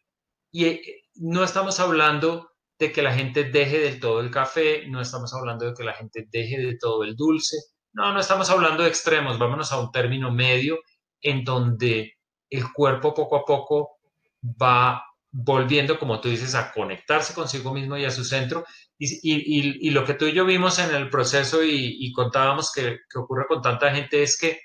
Y 0.51 0.65
eh, 0.65 0.81
no 1.15 1.43
estamos 1.43 1.79
hablando 1.79 2.51
de 2.77 2.91
que 2.91 3.01
la 3.01 3.13
gente 3.13 3.43
deje 3.43 3.79
del 3.79 3.99
todo 3.99 4.21
el 4.21 4.31
café, 4.31 4.87
no 4.87 5.01
estamos 5.01 5.33
hablando 5.33 5.65
de 5.65 5.73
que 5.73 5.83
la 5.83 5.93
gente 5.93 6.27
deje 6.31 6.57
de 6.59 6.77
todo 6.77 7.03
el 7.03 7.15
dulce, 7.15 7.57
no, 7.93 8.13
no 8.13 8.19
estamos 8.19 8.49
hablando 8.49 8.83
de 8.83 8.89
extremos, 8.89 9.37
vámonos 9.37 9.71
a 9.71 9.79
un 9.79 9.91
término 9.91 10.31
medio 10.31 10.79
en 11.21 11.43
donde 11.43 12.13
el 12.49 12.71
cuerpo 12.71 13.13
poco 13.13 13.35
a 13.35 13.45
poco 13.45 13.99
va 14.43 15.03
volviendo, 15.31 15.99
como 15.99 16.19
tú 16.21 16.29
dices, 16.29 16.55
a 16.55 16.71
conectarse 16.71 17.33
consigo 17.33 17.73
mismo 17.73 17.97
y 17.97 18.05
a 18.05 18.11
su 18.11 18.23
centro 18.23 18.65
y, 18.99 19.89
lo 19.91 20.03
que 20.05 20.13
tú 20.13 20.25
y 20.25 20.33
yo 20.33 20.45
vimos 20.45 20.77
en 20.79 20.93
el 20.93 21.09
proceso 21.09 21.63
y, 21.63 22.11
contábamos 22.11 22.71
que, 22.71 22.99
ocurre 23.15 23.47
con 23.47 23.61
tanta 23.61 23.91
gente 23.91 24.21
es 24.21 24.37
que 24.37 24.59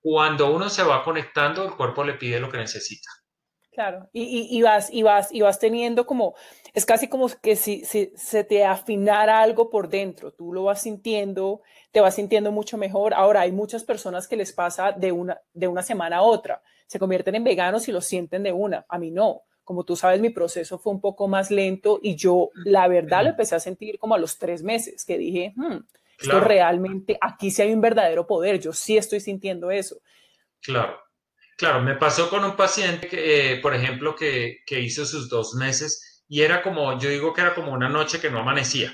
cuando 0.00 0.54
uno 0.54 0.68
se 0.68 0.82
va 0.82 1.02
conectando, 1.02 1.64
el 1.64 1.74
cuerpo 1.74 2.04
le 2.04 2.14
pide 2.14 2.40
lo 2.40 2.50
que 2.50 2.58
necesita. 2.58 3.08
Claro, 3.72 4.10
y, 4.12 4.60
vas, 4.60 4.90
y, 4.92 5.02
vas, 5.02 5.32
y 5.32 5.40
vas 5.40 5.58
teniendo 5.58 6.04
como, 6.04 6.34
es 6.74 6.84
casi 6.84 7.08
como 7.08 7.28
que 7.28 7.56
si, 7.56 7.84
si, 7.84 8.12
se 8.14 8.44
te 8.44 8.64
afinara 8.64 9.40
algo 9.40 9.70
por 9.70 9.88
dentro, 9.88 10.32
tú 10.32 10.52
lo 10.52 10.64
vas 10.64 10.82
sintiendo, 10.82 11.62
te 11.92 12.00
vas 12.00 12.16
sintiendo 12.16 12.52
mucho 12.52 12.76
mejor. 12.76 13.14
Ahora, 13.14 13.42
hay 13.42 13.52
muchas 13.52 13.84
personas 13.84 14.28
que 14.28 14.36
les 14.36 14.52
pasa 14.52 14.92
de 14.92 15.12
una, 15.12 15.40
de 15.54 15.68
una 15.68 15.82
semana 15.82 16.18
a 16.18 16.22
otra, 16.22 16.62
se 16.86 16.98
convierten 16.98 17.36
en 17.36 17.44
veganos 17.44 17.88
y 17.88 17.92
lo 17.92 18.02
sienten 18.02 18.42
de 18.42 18.52
una, 18.52 18.84
a 18.88 18.98
mí 18.98 19.10
no 19.10 19.44
como 19.70 19.84
tú 19.84 19.94
sabes, 19.94 20.20
mi 20.20 20.30
proceso 20.30 20.80
fue 20.80 20.92
un 20.92 21.00
poco 21.00 21.28
más 21.28 21.52
lento 21.52 22.00
y 22.02 22.16
yo, 22.16 22.50
la 22.64 22.88
verdad, 22.88 23.22
lo 23.22 23.28
empecé 23.30 23.54
a 23.54 23.60
sentir 23.60 24.00
como 24.00 24.16
a 24.16 24.18
los 24.18 24.36
tres 24.36 24.64
meses, 24.64 25.04
que 25.04 25.16
dije, 25.16 25.52
hmm, 25.54 25.76
esto 26.18 26.40
realmente, 26.40 27.16
aquí 27.20 27.52
sí 27.52 27.62
hay 27.62 27.72
un 27.72 27.80
verdadero 27.80 28.26
poder, 28.26 28.58
yo 28.58 28.72
sí 28.72 28.96
estoy 28.96 29.20
sintiendo 29.20 29.70
eso. 29.70 30.00
Claro, 30.60 30.98
claro, 31.56 31.82
me 31.82 31.94
pasó 31.94 32.28
con 32.28 32.44
un 32.44 32.56
paciente, 32.56 33.06
que, 33.06 33.52
eh, 33.52 33.56
por 33.58 33.72
ejemplo, 33.72 34.16
que, 34.16 34.58
que 34.66 34.80
hizo 34.80 35.06
sus 35.06 35.28
dos 35.28 35.54
meses 35.54 36.24
y 36.26 36.42
era 36.42 36.62
como, 36.62 36.98
yo 36.98 37.08
digo 37.08 37.32
que 37.32 37.42
era 37.42 37.54
como 37.54 37.72
una 37.72 37.88
noche 37.88 38.18
que 38.18 38.28
no 38.28 38.40
amanecía. 38.40 38.92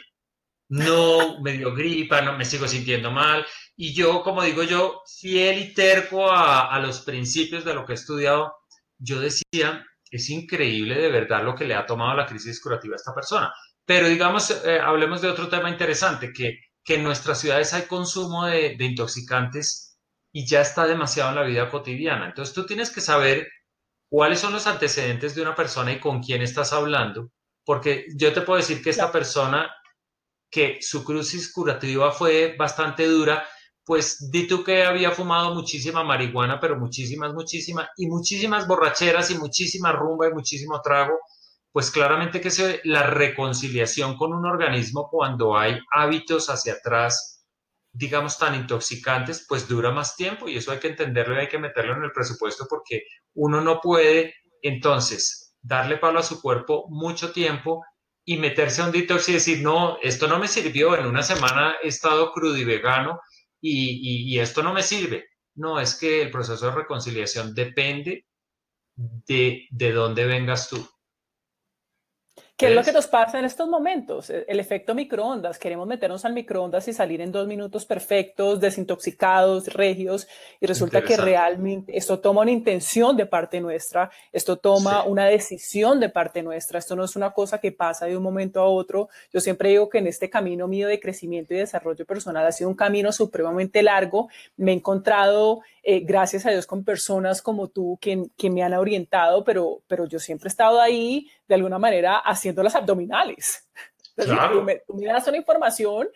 No 0.69 1.41
me 1.41 1.53
dio 1.53 1.75
gripa, 1.75 2.21
no 2.21 2.37
me 2.37 2.45
sigo 2.45 2.69
sintiendo 2.69 3.11
mal. 3.11 3.47
Y 3.77 3.95
yo, 3.95 4.23
como 4.23 4.43
digo 4.43 4.62
yo, 4.62 5.01
fiel 5.07 5.59
y 5.59 5.73
terco 5.73 6.31
a, 6.31 6.71
a 6.71 6.79
los 6.81 7.01
principios 7.01 7.65
de 7.65 7.73
lo 7.73 7.87
que 7.87 7.93
he 7.93 7.95
estudiado, 7.95 8.55
yo 8.99 9.21
decía, 9.21 9.87
es 10.11 10.31
increíble 10.31 10.97
de 10.97 11.11
verdad 11.11 11.42
lo 11.45 11.55
que 11.55 11.64
le 11.64 11.75
ha 11.75 11.87
tomado 11.87 12.16
la 12.16 12.27
crisis 12.27 12.61
curativa 12.61 12.95
a 12.95 12.97
esta 12.97 13.14
persona. 13.14 13.53
Pero 13.85 14.09
digamos, 14.09 14.51
eh, 14.64 14.81
hablemos 14.81 15.21
de 15.21 15.29
otro 15.29 15.49
tema 15.49 15.71
interesante, 15.71 16.33
que, 16.33 16.61
que 16.85 16.95
en 16.95 17.05
nuestras 17.05 17.40
ciudades 17.40 17.73
hay 17.73 17.83
consumo 17.83 18.47
de, 18.47 18.77
intoxicantes 18.81 19.99
y 20.33 20.47
ya 20.47 20.61
está 20.61 20.87
demasiado 20.87 21.31
en 21.31 21.37
la 21.37 21.42
vida 21.42 21.71
cotidiana. 21.71 22.27
Entonces 22.27 22.55
tú 22.55 22.66
tienes 22.66 22.90
que 22.90 23.01
saber 23.01 23.49
cuáles 24.09 24.40
son 24.40 24.53
los 24.53 24.66
antecedentes 24.66 25.35
de 25.35 25.42
una 25.42 25.55
persona 25.55 25.92
y 25.92 26.01
con 26.01 26.23
quién 26.23 26.42
estás 26.42 26.73
hablando, 26.73 27.31
porque 27.64 28.07
yo 28.16 28.33
te 28.33 28.42
puedo 28.42 28.59
decir 28.59 28.83
que 28.83 28.90
esta 28.90 29.11
persona, 29.11 29.71
que 30.51 30.79
su 30.81 31.05
crisis 31.05 31.53
curativa 31.53 32.12
fue 32.12 32.55
bastante 32.57 33.07
dura, 33.07 33.47
pues 33.87 34.31
di 34.33 34.49
tú 34.49 34.64
que 34.64 34.85
había 34.85 35.12
fumado 35.12 35.55
muchísima 35.55 36.03
marihuana, 36.03 36.59
pero 36.59 36.77
muchísimas, 36.77 37.33
muchísimas, 37.33 37.88
y 37.96 38.09
muchísimas 38.09 38.66
borracheras 38.66 39.31
y 39.31 39.38
muchísima 39.38 39.92
rumba 39.92 40.27
y 40.27 40.33
muchísimo 40.33 40.83
trago, 40.83 41.20
pues 41.70 41.92
claramente 41.92 42.40
que 42.40 42.51
se, 42.51 42.81
la 42.83 43.05
reconciliación 43.05 44.16
con 44.16 44.33
un 44.35 44.44
organismo 44.44 45.09
cuando 45.09 45.57
hay 45.57 45.79
hábitos 45.92 46.51
hacia 46.51 46.75
atrás, 46.75 47.44
digamos, 47.92 48.38
tan 48.38 48.57
intoxicantes, 48.57 49.46
pues 49.49 49.68
dura 49.68 49.92
más 49.92 50.16
tiempo 50.16 50.49
y 50.49 50.57
eso 50.57 50.72
hay 50.72 50.81
que 50.81 50.88
entenderlo 50.88 51.37
y 51.37 51.38
hay 51.38 51.49
que 51.49 51.61
meterlo 51.61 51.94
en 51.96 52.03
el 52.03 52.12
presupuesto 52.12 52.66
porque 52.68 53.03
uno 53.35 53.61
no 53.61 53.81
puede 53.81 54.35
entonces 54.62 55.55
darle 55.62 55.96
palo 55.96 56.18
a 56.18 56.25
su 56.25 56.42
cuerpo 56.42 56.87
mucho 56.88 57.31
tiempo 57.31 57.85
y 58.25 58.37
meterse 58.37 58.83
a 58.83 58.87
un 58.87 58.90
detox 58.90 59.29
y 59.29 59.35
decir, 59.35 59.62
no, 59.62 59.99
esto 60.03 60.27
no 60.27 60.40
me 60.40 60.49
sirvió, 60.49 60.96
en 60.96 61.07
una 61.07 61.22
semana 61.22 61.77
he 61.85 61.87
estado 61.87 62.33
crudo 62.33 62.57
y 62.57 62.64
vegano 62.64 63.20
y, 63.68 64.38
esto 64.38 64.62
no 64.62 64.72
me 64.72 64.83
sirve. 64.83 65.26
No, 65.55 65.81
es 65.81 65.94
que 65.94 66.22
el 66.22 66.31
proceso 66.31 66.66
de 66.66 66.72
reconciliación 66.72 67.55
depende 67.55 68.26
de, 68.94 69.66
de 69.70 69.92
dónde 69.92 70.26
vengas 70.26 70.68
tú. 70.68 70.87
¿Qué 72.57 72.69
es 72.69 72.75
lo 72.75 72.83
que 72.83 72.92
nos 72.92 73.07
pasa 73.07 73.38
en 73.38 73.45
estos 73.45 73.69
momentos? 73.69 74.31
E, 74.31 74.47
el 74.49 74.59
efecto 74.61 74.95
microondas. 74.95 75.59
Queremos 75.59 75.87
meternos 75.87 76.25
al 76.25 76.33
microondas 76.33 76.88
y 76.88 76.95
salir 76.95 77.21
en 77.21 77.31
dos 77.31 77.47
minutos 77.47 77.85
perfectos, 77.85 78.61
desintoxicados, 78.61 79.66
regios, 79.75 80.27
y 80.59 80.64
resulta 80.64 81.03
que 81.03 81.19
realmente 81.19 81.95
esto 81.99 82.19
toma 82.19 82.40
una 82.40 82.53
intención 82.53 83.14
de 83.14 83.27
parte 83.27 83.61
nuestra, 83.61 84.11
esto 84.33 84.57
toma 84.57 85.05
una 85.05 85.27
decisión 85.27 86.01
de 86.01 86.09
parte 86.09 86.42
nuestra, 86.42 86.79
esto 86.79 86.97
no 86.97 87.05
es 87.05 87.14
una 87.14 87.33
cosa 87.33 87.59
que 87.59 87.73
pasa 87.73 88.07
de 88.07 88.16
un 88.16 88.23
momento 88.23 88.61
a 88.61 88.64
otro. 88.64 89.11
Yo 89.35 89.40
siempre 89.40 89.69
digo 89.69 89.90
que 89.90 89.99
en 89.99 90.07
este 90.07 90.31
camino 90.31 90.66
mío 90.66 90.88
de 90.88 90.99
crecimiento 90.99 91.53
y 91.53 91.59
desarrollo 91.59 92.07
personal 92.07 92.47
ha 92.47 92.53
sido 92.53 92.71
un 92.71 92.77
camino 92.77 93.12
supremamente 93.12 93.83
largo. 93.83 94.31
Me 94.57 94.73
he 94.73 94.75
encontrado 94.75 95.61
eh, 95.88 96.01
gracias 96.01 96.44
a 96.44 96.51
Dios 96.51 96.66
con 96.66 96.83
personas 96.83 97.40
como 97.40 97.68
tú 97.68 97.96
que, 98.01 98.25
que, 98.37 98.51
me 98.51 98.64
han 98.64 98.75
orientado, 98.75 99.44
pero, 99.44 99.85
pero 99.87 100.05
yo 100.05 100.18
siempre 100.18 100.49
he 100.49 100.51
estado 100.51 100.81
ahí 100.81 101.31
de 101.46 101.55
alguna 101.55 101.79
manera 101.79 102.16
haciendo 102.16 102.61
las 102.64 102.75
abdominales. 102.75 103.70
tú, 104.16 104.62
me, 104.64 104.83
das 105.07 105.29
una 105.29 105.37
información 105.37 106.09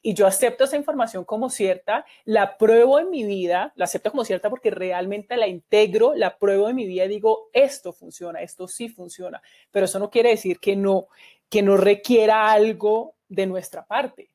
y 0.00 0.14
yo 0.14 0.28
acepto 0.28 0.62
esa 0.62 0.76
información 0.76 1.24
como 1.24 1.50
cierta, 1.50 2.06
la 2.24 2.56
pruebo 2.56 3.00
en 3.00 3.10
mi 3.10 3.24
vida, 3.24 3.72
la 3.74 3.86
acepto 3.86 4.12
como 4.12 4.24
cierta 4.24 4.48
porque 4.48 4.70
realmente 4.70 5.36
la 5.36 5.48
integro, 5.48 6.14
la 6.14 6.38
pruebo 6.38 6.68
en 6.68 6.76
mi 6.76 6.86
vida 6.86 7.06
y 7.06 7.08
digo, 7.08 7.50
esto 7.52 7.92
funciona, 7.92 8.42
esto 8.42 8.68
sí 8.68 8.88
funciona, 8.88 9.42
pero 9.72 9.86
eso 9.86 9.98
no 9.98 10.08
quiere 10.08 10.28
decir 10.28 10.60
que 10.60 10.76
no, 10.76 11.08
que 11.48 11.62
no 11.62 11.76
requiera 11.76 12.52
algo 12.52 13.16
de 13.28 13.46
nuestra 13.46 13.84
parte. 13.84 14.30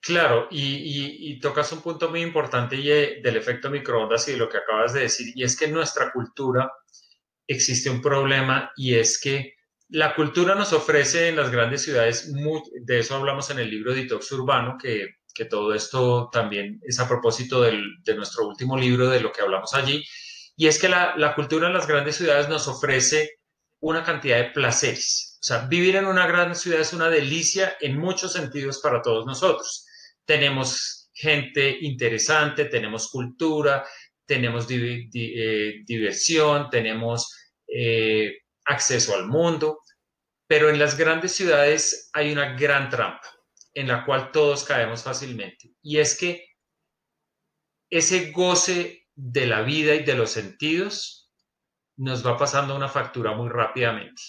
Claro, 0.00 0.46
y, 0.50 1.40
tocas 1.40 1.72
un 1.72 1.82
punto 1.82 2.08
muy 2.08 2.22
importante 2.22 2.76
y, 2.76 2.90
eh, 2.90 3.20
del 3.22 3.36
efecto 3.36 3.70
microondas 3.70 4.28
y 4.28 4.32
de 4.32 4.38
lo 4.38 4.48
que 4.48 4.58
acabas 4.58 4.92
de 4.92 5.00
decir, 5.00 5.32
y 5.34 5.42
es 5.42 5.56
que 5.56 5.64
en 5.64 5.72
nuestra 5.72 6.12
cultura 6.12 6.70
existe 7.46 7.90
un 7.90 8.00
problema 8.00 8.70
y 8.76 8.94
es 8.94 9.20
que 9.20 9.54
la 9.88 10.14
cultura 10.14 10.54
nos 10.54 10.72
ofrece 10.72 11.28
en 11.28 11.36
las 11.36 11.50
grandes 11.50 11.82
ciudades, 11.82 12.32
de 12.32 12.98
eso 12.98 13.16
hablamos 13.16 13.50
en 13.50 13.58
el 13.58 13.70
libro 13.70 13.94
Detox 13.94 14.30
Urbano, 14.32 14.76
que, 14.80 15.06
todo 15.50 15.74
esto 15.74 16.30
también 16.32 16.80
es 16.82 16.98
a 16.98 17.06
propósito 17.06 17.60
de 17.60 18.14
nuestro 18.14 18.46
último 18.48 18.74
libro, 18.74 19.10
de 19.10 19.20
lo 19.20 19.32
que 19.32 19.42
hablamos 19.42 19.74
allí, 19.74 20.02
y 20.56 20.66
es 20.66 20.78
que 20.78 20.88
la, 20.88 21.14
la 21.16 21.34
cultura 21.34 21.66
en 21.66 21.74
las 21.74 21.86
grandes 21.86 22.16
ciudades 22.16 22.48
nos 22.48 22.66
ofrece 22.68 23.32
una 23.80 24.02
cantidad 24.02 24.38
de 24.38 24.50
placeres. 24.52 25.38
O 25.40 25.44
sea, 25.44 25.66
vivir 25.66 25.96
en 25.96 26.06
una 26.06 26.26
gran 26.26 26.56
ciudad 26.56 26.80
es 26.80 26.94
una 26.94 27.10
delicia 27.10 27.76
en 27.80 27.98
muchos 27.98 28.32
sentidos 28.32 28.80
para 28.80 29.02
todos 29.02 29.26
nosotros 29.26 29.85
tenemos 30.26 31.10
gente 31.14 31.78
interesante, 31.80 32.66
tenemos 32.66 33.10
cultura, 33.10 33.84
tenemos 34.26 34.66
eh, 34.70 35.82
diversión, 35.86 36.68
tenemos 36.68 37.34
eh, 37.66 38.38
acceso 38.66 39.14
al 39.14 39.26
mundo, 39.26 39.80
pero 40.46 40.68
en 40.68 40.78
las 40.78 40.96
grandes 40.96 41.32
ciudades 41.32 42.10
hay 42.12 42.32
una 42.32 42.54
gran 42.54 42.90
trampa 42.90 43.28
en 43.72 43.88
la 43.88 44.04
cual 44.04 44.30
todos 44.32 44.64
caemos 44.64 45.02
fácilmente 45.02 45.70
y 45.82 45.98
es 45.98 46.16
que 46.18 46.44
ese 47.90 48.32
goce 48.32 49.06
de 49.14 49.46
la 49.46 49.62
vida 49.62 49.94
y 49.94 50.04
de 50.04 50.14
los 50.14 50.30
sentidos 50.30 51.30
nos 51.96 52.26
va 52.26 52.36
pasando 52.36 52.76
una 52.76 52.88
factura 52.88 53.32
muy 53.32 53.48
rápidamente. 53.48 54.20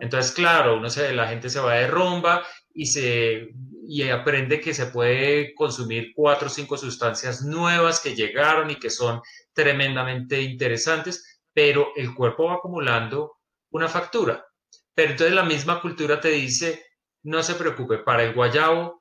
Entonces, 0.00 0.32
claro, 0.32 0.76
uno 0.76 0.88
se, 0.88 1.14
la 1.14 1.28
gente 1.28 1.50
se 1.50 1.60
va 1.60 1.74
de 1.74 1.86
rumba 1.86 2.46
y, 2.74 2.86
se, 2.86 3.50
y 3.86 4.08
aprende 4.10 4.60
que 4.60 4.74
se 4.74 4.86
puede 4.86 5.54
consumir 5.54 6.12
cuatro 6.14 6.48
o 6.48 6.50
cinco 6.50 6.76
sustancias 6.76 7.42
nuevas 7.42 8.00
que 8.00 8.16
llegaron 8.16 8.70
y 8.70 8.76
que 8.76 8.90
son 8.90 9.22
tremendamente 9.52 10.42
interesantes, 10.42 11.40
pero 11.52 11.92
el 11.94 12.12
cuerpo 12.14 12.46
va 12.46 12.54
acumulando 12.54 13.38
una 13.70 13.88
factura. 13.88 14.44
Pero 14.92 15.12
entonces 15.12 15.34
la 15.34 15.44
misma 15.44 15.80
cultura 15.80 16.20
te 16.20 16.30
dice, 16.30 16.84
no 17.22 17.42
se 17.42 17.54
preocupe, 17.54 17.98
para 17.98 18.24
el 18.24 18.34
guayabo 18.34 19.00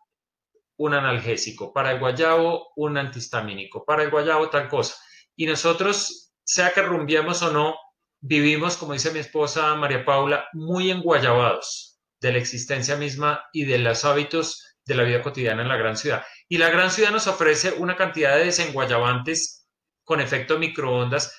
un 0.77 0.93
analgésico, 0.93 1.73
para 1.73 1.91
el 1.91 1.99
guayabo 1.99 2.71
un 2.75 2.97
antihistamínico, 2.97 3.83
para 3.85 4.03
el 4.03 4.11
guayabo 4.11 4.49
tal 4.49 4.69
cosa. 4.69 4.95
Y 5.35 5.47
nosotros, 5.47 6.31
sea 6.43 6.71
que 6.73 6.81
rumbiemos 6.83 7.41
o 7.41 7.51
no, 7.51 7.75
vivimos, 8.21 8.77
como 8.77 8.93
dice 8.93 9.11
mi 9.11 9.19
esposa 9.19 9.75
María 9.75 10.05
Paula, 10.05 10.47
muy 10.53 10.91
enguayabados 10.91 11.92
de 12.23 12.31
la 12.31 12.37
existencia 12.39 12.95
misma 12.95 13.43
y 13.51 13.65
de 13.65 13.77
los 13.77 14.05
hábitos 14.05 14.77
de 14.85 14.95
la 14.95 15.03
vida 15.03 15.21
cotidiana 15.21 15.61
en 15.61 15.67
la 15.67 15.75
gran 15.75 15.97
ciudad. 15.97 16.23
Y 16.47 16.57
la 16.57 16.69
gran 16.69 16.89
ciudad 16.89 17.11
nos 17.11 17.27
ofrece 17.27 17.73
una 17.73 17.97
cantidad 17.97 18.37
de 18.37 18.45
desenguayabantes 18.45 19.67
con 20.05 20.21
efecto 20.21 20.57
microondas 20.57 21.37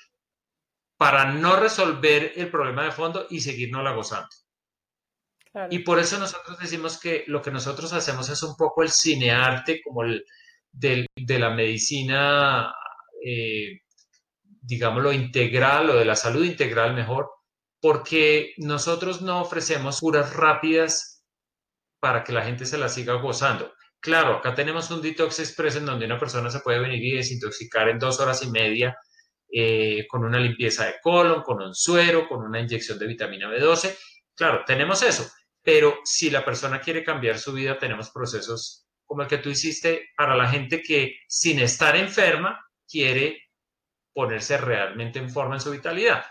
para 0.99 1.33
no 1.33 1.57
resolver 1.57 2.33
el 2.37 2.51
problema 2.51 2.85
de 2.85 2.93
fondo 2.93 3.27
y 3.31 3.41
seguirnos 3.41 3.83
la 3.83 3.93
gozando. 3.93 4.29
Y 5.71 5.79
por 5.81 5.99
eso 5.99 6.19
nosotros 6.19 6.59
decimos 6.59 7.01
que 7.01 7.25
lo 7.29 7.41
que 7.41 7.51
nosotros 7.51 7.93
hacemos 7.93 8.29
es 8.29 8.43
un 8.43 8.57
poco 8.57 8.83
el 8.83 8.91
cinearte, 8.91 9.81
como 9.83 10.03
el 10.03 10.25
de, 10.71 11.07
la 11.17 11.51
medicina, 11.51 12.75
eh, 13.25 13.81
digámoslo, 14.61 15.13
integral 15.13 15.91
o 15.91 15.95
de 15.95 16.05
la 16.05 16.17
salud 16.17 16.45
integral 16.45 16.93
mejor, 16.93 17.31
porque 17.85 18.55
nosotros 18.57 19.21
no 19.21 19.43
ofrecemos 19.43 20.01
curas 20.01 20.35
rápidas 20.35 21.23
para 22.01 22.25
que 22.25 22.33
la 22.33 22.43
gente 22.43 22.65
se 22.65 22.79
la 22.79 22.89
siga 22.89 23.13
gozando. 23.17 23.75
Claro, 24.01 24.37
acá 24.37 24.55
tenemos 24.55 24.91
un 24.91 25.03
detox 25.03 25.41
express 25.41 25.77
en 25.77 25.85
donde 25.85 26.07
una 26.07 26.19
persona 26.19 26.49
se 26.49 26.61
puede 26.61 26.79
venir 26.79 27.05
y 27.05 27.17
desintoxicar 27.19 27.91
en 27.91 27.99
dos 27.99 28.21
horas 28.21 28.43
y 28.43 28.51
media 28.51 28.97
eh, 29.53 30.07
con 30.09 30.25
una 30.25 30.41
limpieza 30.41 30.87
de 30.87 30.95
colon, 31.03 31.43
con 31.43 31.61
un 31.61 31.75
suero, 31.75 32.27
con 32.27 32.43
una 32.43 32.59
inyección 32.59 32.99
de 32.99 33.07
vitamina 33.07 33.51
B12. 33.51 33.95
Claro, 34.35 34.63
tenemos 34.67 35.03
eso, 35.03 35.31
pero 35.63 35.99
si 36.05 36.31
la 36.31 36.43
persona 36.43 36.81
quiere 36.81 37.05
cambiar 37.05 37.39
su 37.39 37.53
vida, 37.53 37.79
tenemos 37.79 38.11
procesos 38.11 38.87
como 39.05 39.21
el 39.21 39.29
que 39.29 39.37
tú 39.37 39.51
hiciste 39.51 40.09
para 40.17 40.35
la 40.35 40.49
gente 40.49 40.81
que 40.81 41.19
sin 41.29 41.59
estar 41.59 41.97
enferma 41.97 42.67
quiere 42.89 43.43
ponerse 44.15 44.57
realmente 44.57 45.19
en 45.19 45.29
forma 45.29 45.57
en 45.57 45.61
su 45.61 45.71
vitalidad. 45.71 46.25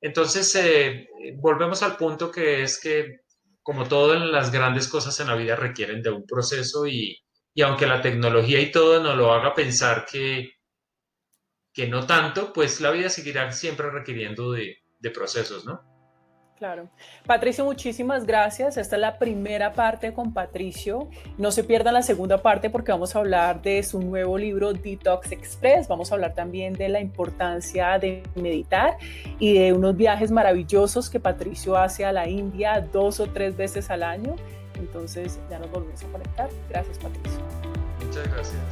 Entonces, 0.00 0.54
eh, 0.56 1.08
volvemos 1.36 1.82
al 1.82 1.96
punto 1.96 2.30
que 2.30 2.62
es 2.62 2.80
que, 2.80 3.20
como 3.62 3.88
todas 3.88 4.20
las 4.20 4.52
grandes 4.52 4.88
cosas 4.88 5.18
en 5.20 5.28
la 5.28 5.34
vida 5.34 5.56
requieren 5.56 6.02
de 6.02 6.10
un 6.10 6.26
proceso 6.26 6.86
y, 6.86 7.18
aunque 7.62 7.86
la 7.86 8.02
tecnología 8.02 8.60
y 8.60 8.70
todo 8.70 9.02
nos 9.02 9.16
lo 9.16 9.32
haga 9.32 9.54
pensar 9.54 10.06
que, 10.10 10.52
que 11.72 11.86
no 11.88 12.06
tanto, 12.06 12.52
pues 12.52 12.80
la 12.80 12.90
vida 12.90 13.08
seguirá 13.08 13.50
siempre 13.52 13.90
requiriendo 13.90 14.52
de, 14.52 14.78
de 14.98 15.10
procesos, 15.10 15.64
¿no? 15.64 15.95
Claro. 16.58 16.88
Patricio, 17.26 17.66
muchísimas 17.66 18.24
gracias. 18.24 18.78
Esta 18.78 18.96
es 18.96 19.00
la 19.00 19.18
primera 19.18 19.74
parte 19.74 20.14
con 20.14 20.32
Patricio. 20.32 21.08
No 21.36 21.50
se 21.50 21.64
pierdan 21.64 21.92
la 21.92 22.02
segunda 22.02 22.38
parte 22.38 22.70
porque 22.70 22.92
vamos 22.92 23.14
a 23.14 23.18
hablar 23.18 23.60
de 23.60 23.82
su 23.82 24.00
nuevo 24.00 24.38
libro 24.38 24.72
Detox 24.72 25.32
Express. 25.32 25.86
Vamos 25.86 26.10
a 26.10 26.14
hablar 26.14 26.34
también 26.34 26.72
de 26.72 26.88
la 26.88 27.00
importancia 27.00 27.98
de 27.98 28.22
meditar 28.36 28.96
y 29.38 29.52
de 29.52 29.74
unos 29.74 29.96
viajes 29.96 30.30
maravillosos 30.30 31.10
que 31.10 31.20
Patricio 31.20 31.76
hace 31.76 32.06
a 32.06 32.12
la 32.12 32.26
India 32.26 32.80
dos 32.80 33.20
o 33.20 33.26
tres 33.26 33.54
veces 33.54 33.90
al 33.90 34.02
año. 34.02 34.34
Entonces 34.78 35.38
ya 35.50 35.58
nos 35.58 35.70
volvemos 35.70 36.02
a 36.04 36.06
conectar. 36.08 36.48
Gracias, 36.70 36.98
Patricio. 36.98 37.40
Muchas 38.02 38.32
gracias. 38.32 38.62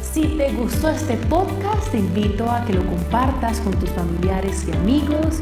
Si 0.00 0.36
te 0.36 0.52
gustó 0.52 0.90
este 0.90 1.16
podcast, 1.28 1.90
te 1.90 1.98
invito 1.98 2.48
a 2.48 2.64
que 2.66 2.74
lo 2.74 2.84
compartas 2.86 3.58
con 3.60 3.72
tus 3.80 3.90
familiares 3.90 4.64
y 4.68 4.72
amigos 4.72 5.40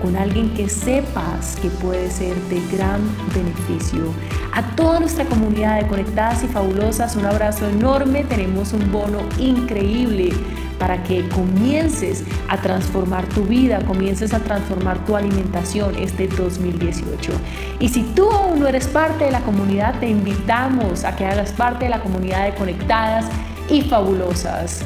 con 0.00 0.16
alguien 0.16 0.54
que 0.54 0.68
sepas 0.68 1.56
que 1.60 1.68
puede 1.68 2.10
ser 2.10 2.34
de 2.48 2.60
gran 2.76 3.00
beneficio. 3.34 4.12
A 4.52 4.62
toda 4.76 5.00
nuestra 5.00 5.24
comunidad 5.24 5.80
de 5.80 5.88
conectadas 5.88 6.42
y 6.44 6.46
fabulosas, 6.46 7.16
un 7.16 7.26
abrazo 7.26 7.68
enorme. 7.68 8.24
Tenemos 8.24 8.72
un 8.72 8.90
bono 8.92 9.20
increíble 9.38 10.32
para 10.78 11.02
que 11.04 11.28
comiences 11.28 12.24
a 12.48 12.60
transformar 12.60 13.24
tu 13.28 13.44
vida, 13.44 13.84
comiences 13.84 14.34
a 14.34 14.40
transformar 14.40 15.04
tu 15.04 15.16
alimentación 15.16 15.94
este 15.96 16.26
2018. 16.26 17.32
Y 17.78 17.88
si 17.88 18.02
tú 18.02 18.28
aún 18.30 18.58
no 18.58 18.66
eres 18.66 18.88
parte 18.88 19.26
de 19.26 19.30
la 19.30 19.40
comunidad, 19.42 20.00
te 20.00 20.08
invitamos 20.08 21.04
a 21.04 21.14
que 21.14 21.24
hagas 21.24 21.52
parte 21.52 21.84
de 21.84 21.90
la 21.90 22.00
comunidad 22.00 22.46
de 22.46 22.54
conectadas 22.54 23.26
y 23.68 23.82
fabulosas. 23.82 24.84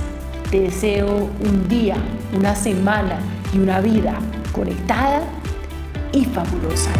Te 0.51 0.61
deseo 0.61 1.29
un 1.41 1.69
día, 1.69 1.97
una 2.33 2.55
semana 2.55 3.19
y 3.53 3.59
una 3.59 3.81
vida 3.81 4.15
conectada 4.53 5.23
y 6.13 6.25
fabulosa. 6.25 6.91